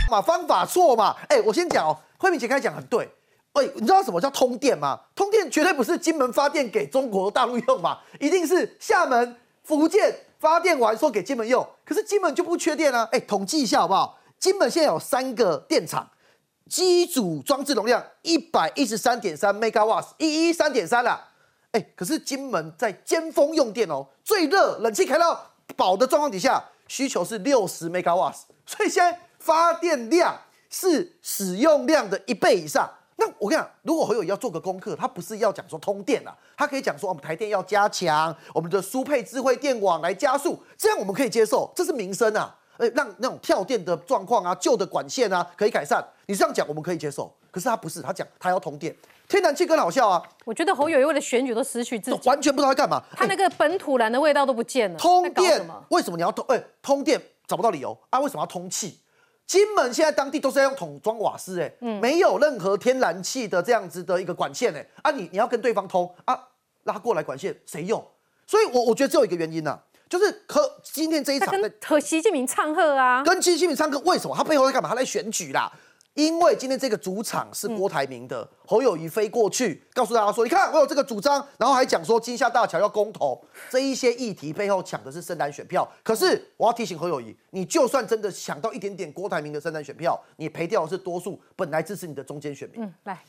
[0.10, 1.18] 嘛，方法错嘛。
[1.28, 3.10] 哎，我先讲哦，慧敏姐刚才讲很对。
[3.54, 4.99] 哎，你知道什么叫通电吗？
[5.14, 11.68] 通电绝对不是金门发电给中国大陆用嘛， 一定是厦门、福建发电完说给金门用。
[11.84, 13.08] 可是金门就不缺电啊！
[13.12, 14.18] 哎，统计一下好不好？
[14.39, 16.10] 金门现在有三个电厂，
[16.70, 21.28] 机组装置容量一百一十三点三 megawatts，一一三点三啦。
[21.74, 30.39] 哎，可是金门在尖峰用电哦，最热，冷气开到饱的状况底下，需求是六十 megawatts，所以现在发电量
[30.70, 32.89] 是使用量的一倍以上。
[33.22, 46.03] 那我跟你讲，如果侯友要做个功课，他不是要讲说通电啊，他可以讲说我们台电要加强我们的输配智慧电网来加速，这样我们可以接受，这是民生啊，呃，让那种跳电的状况啊、旧的管线啊可以改善。
[46.26, 48.95] 你这样讲我们可以接受，可是他不是，他讲他要通电，
[49.28, 50.24] 天然气更好笑啊！
[50.43, 54.97] 我觉得侯友为了选举都失去自己，完全不知道在干嘛，他那个本土蓝的味道都不见了。
[54.97, 56.43] 通电为什么你要通？
[56.47, 58.19] 哎，通电找不到理由啊？
[58.19, 58.97] 为什么要通气？
[59.52, 66.39] 金门现在当地都是要用桶装瓦斯，哎，没有任何天然气的这样子的一个管线，哎，啊，你你要跟对方通啊，
[66.84, 68.02] 拉过来管线谁用？
[68.47, 69.78] 所以，我我觉得只有一个原因呢，
[70.08, 71.54] 就是和今天这一场
[71.86, 74.34] 和习近平唱和啊，跟习近平唱和，为什么？
[74.34, 74.88] 他背后在干嘛？
[74.88, 75.70] 他来选举啦。
[76.14, 85.89] 因为今天这个主场是郭台铭的，侯友谊飞过去告诉大家说：“你看我有这个主张，然后还讲说金厦大桥要公投，这一些议题背后抢的是深蓝选票。
[86.03, 93.24] 可是我要提醒侯友谊，你就算真的抢到一点点郭台铭的深蓝选票，你赔掉的是多数本来支持你的中间选民。”嗯，来，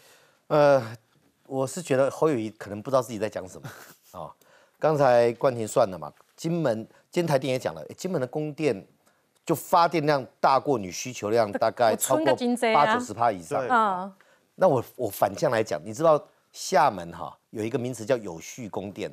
[0.48, 0.96] 呃，
[1.46, 3.68] 我是觉得侯友谊可能不知道自己在讲什么
[4.10, 4.28] 啊。
[4.80, 8.84] 刚才冠廷算了嘛，金门金台电也讲了，金门的供电。
[9.44, 12.24] 就发电量大过你需求量，大概超过
[12.74, 13.66] 八九十帕以上。
[13.66, 14.12] 啊，
[14.54, 16.22] 那我我反向来讲，你知道
[16.52, 19.12] 厦门哈有一个名词叫有序供电，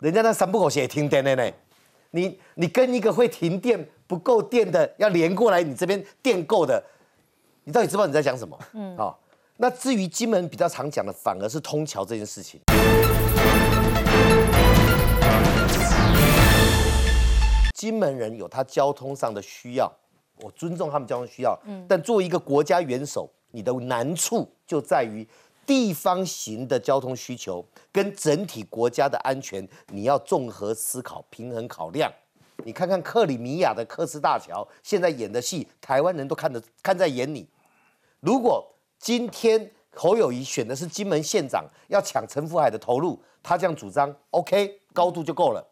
[0.00, 1.52] 人家那三不狗血停电的呢，
[2.10, 6.82] 你你跟一个会停电不够电的要连过来，你这边电够的，
[7.64, 8.58] 你到底知不知道你在讲什么？
[8.72, 9.20] 嗯，好，
[9.58, 12.60] 那至于金门比较常讲的，反而是通桥这件事情。
[17.84, 19.92] 金门人有他交通上的需要，
[20.40, 21.54] 我尊重他们交通需要。
[21.66, 25.28] 嗯，但作为一个国家元首，你的难处就在于
[25.66, 27.62] 地方型的交通需求
[27.92, 32.10] 跟整体国家的安全，你要综合思考、平衡考量。
[32.64, 37.46] 你看看克里米亚的科斯大桥，现在演的戏，台湾人都看得看在眼里。
[38.20, 38.66] 如果
[38.98, 45.62] 今天侯友谊选的是金门县长，要抢陈福海的投入，他这样主张，OK，高度就够了。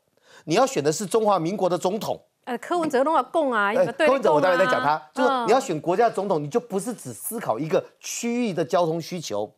[0.44, 9.50] 你要选的是中华民国的总统，呃，柯文哲弄要共啊，柯文哲我当然在讲他，就是你要选国家的总统，你就不是只思考一个区域的交通需求，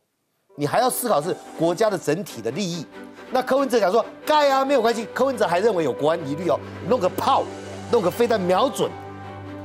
[0.57, 2.87] 你还要思考是国家的整体的利益。
[3.31, 7.43] 那柯文哲讲说盖啊没有关系，柯文哲还认为有国安疑虑哦，弄个炮，
[7.91, 8.91] 弄个飞弹瞄准，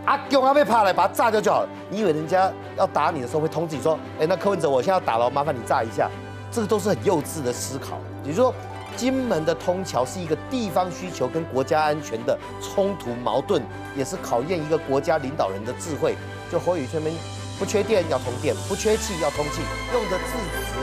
[0.05, 1.69] 啊，用阿被怕来把它炸掉就好了。
[1.89, 6.09] 你以为人家要打你的时候会通知你说，哎，那柯文哲我现在要打了，麻烦你炸一下，
[6.49, 7.99] 这个都是很幼稚的思考。
[8.23, 8.53] 也就是说，
[8.99, 13.61] 金门的通桥是一个地方需求跟国家安全的冲突矛盾，
[13.95, 16.17] 也是考验一个国家领导人的智慧。
[16.51, 17.09] 就侯宇春们
[17.57, 19.61] 不缺电要通电，不缺气要通气，
[19.93, 20.79] 用的字词。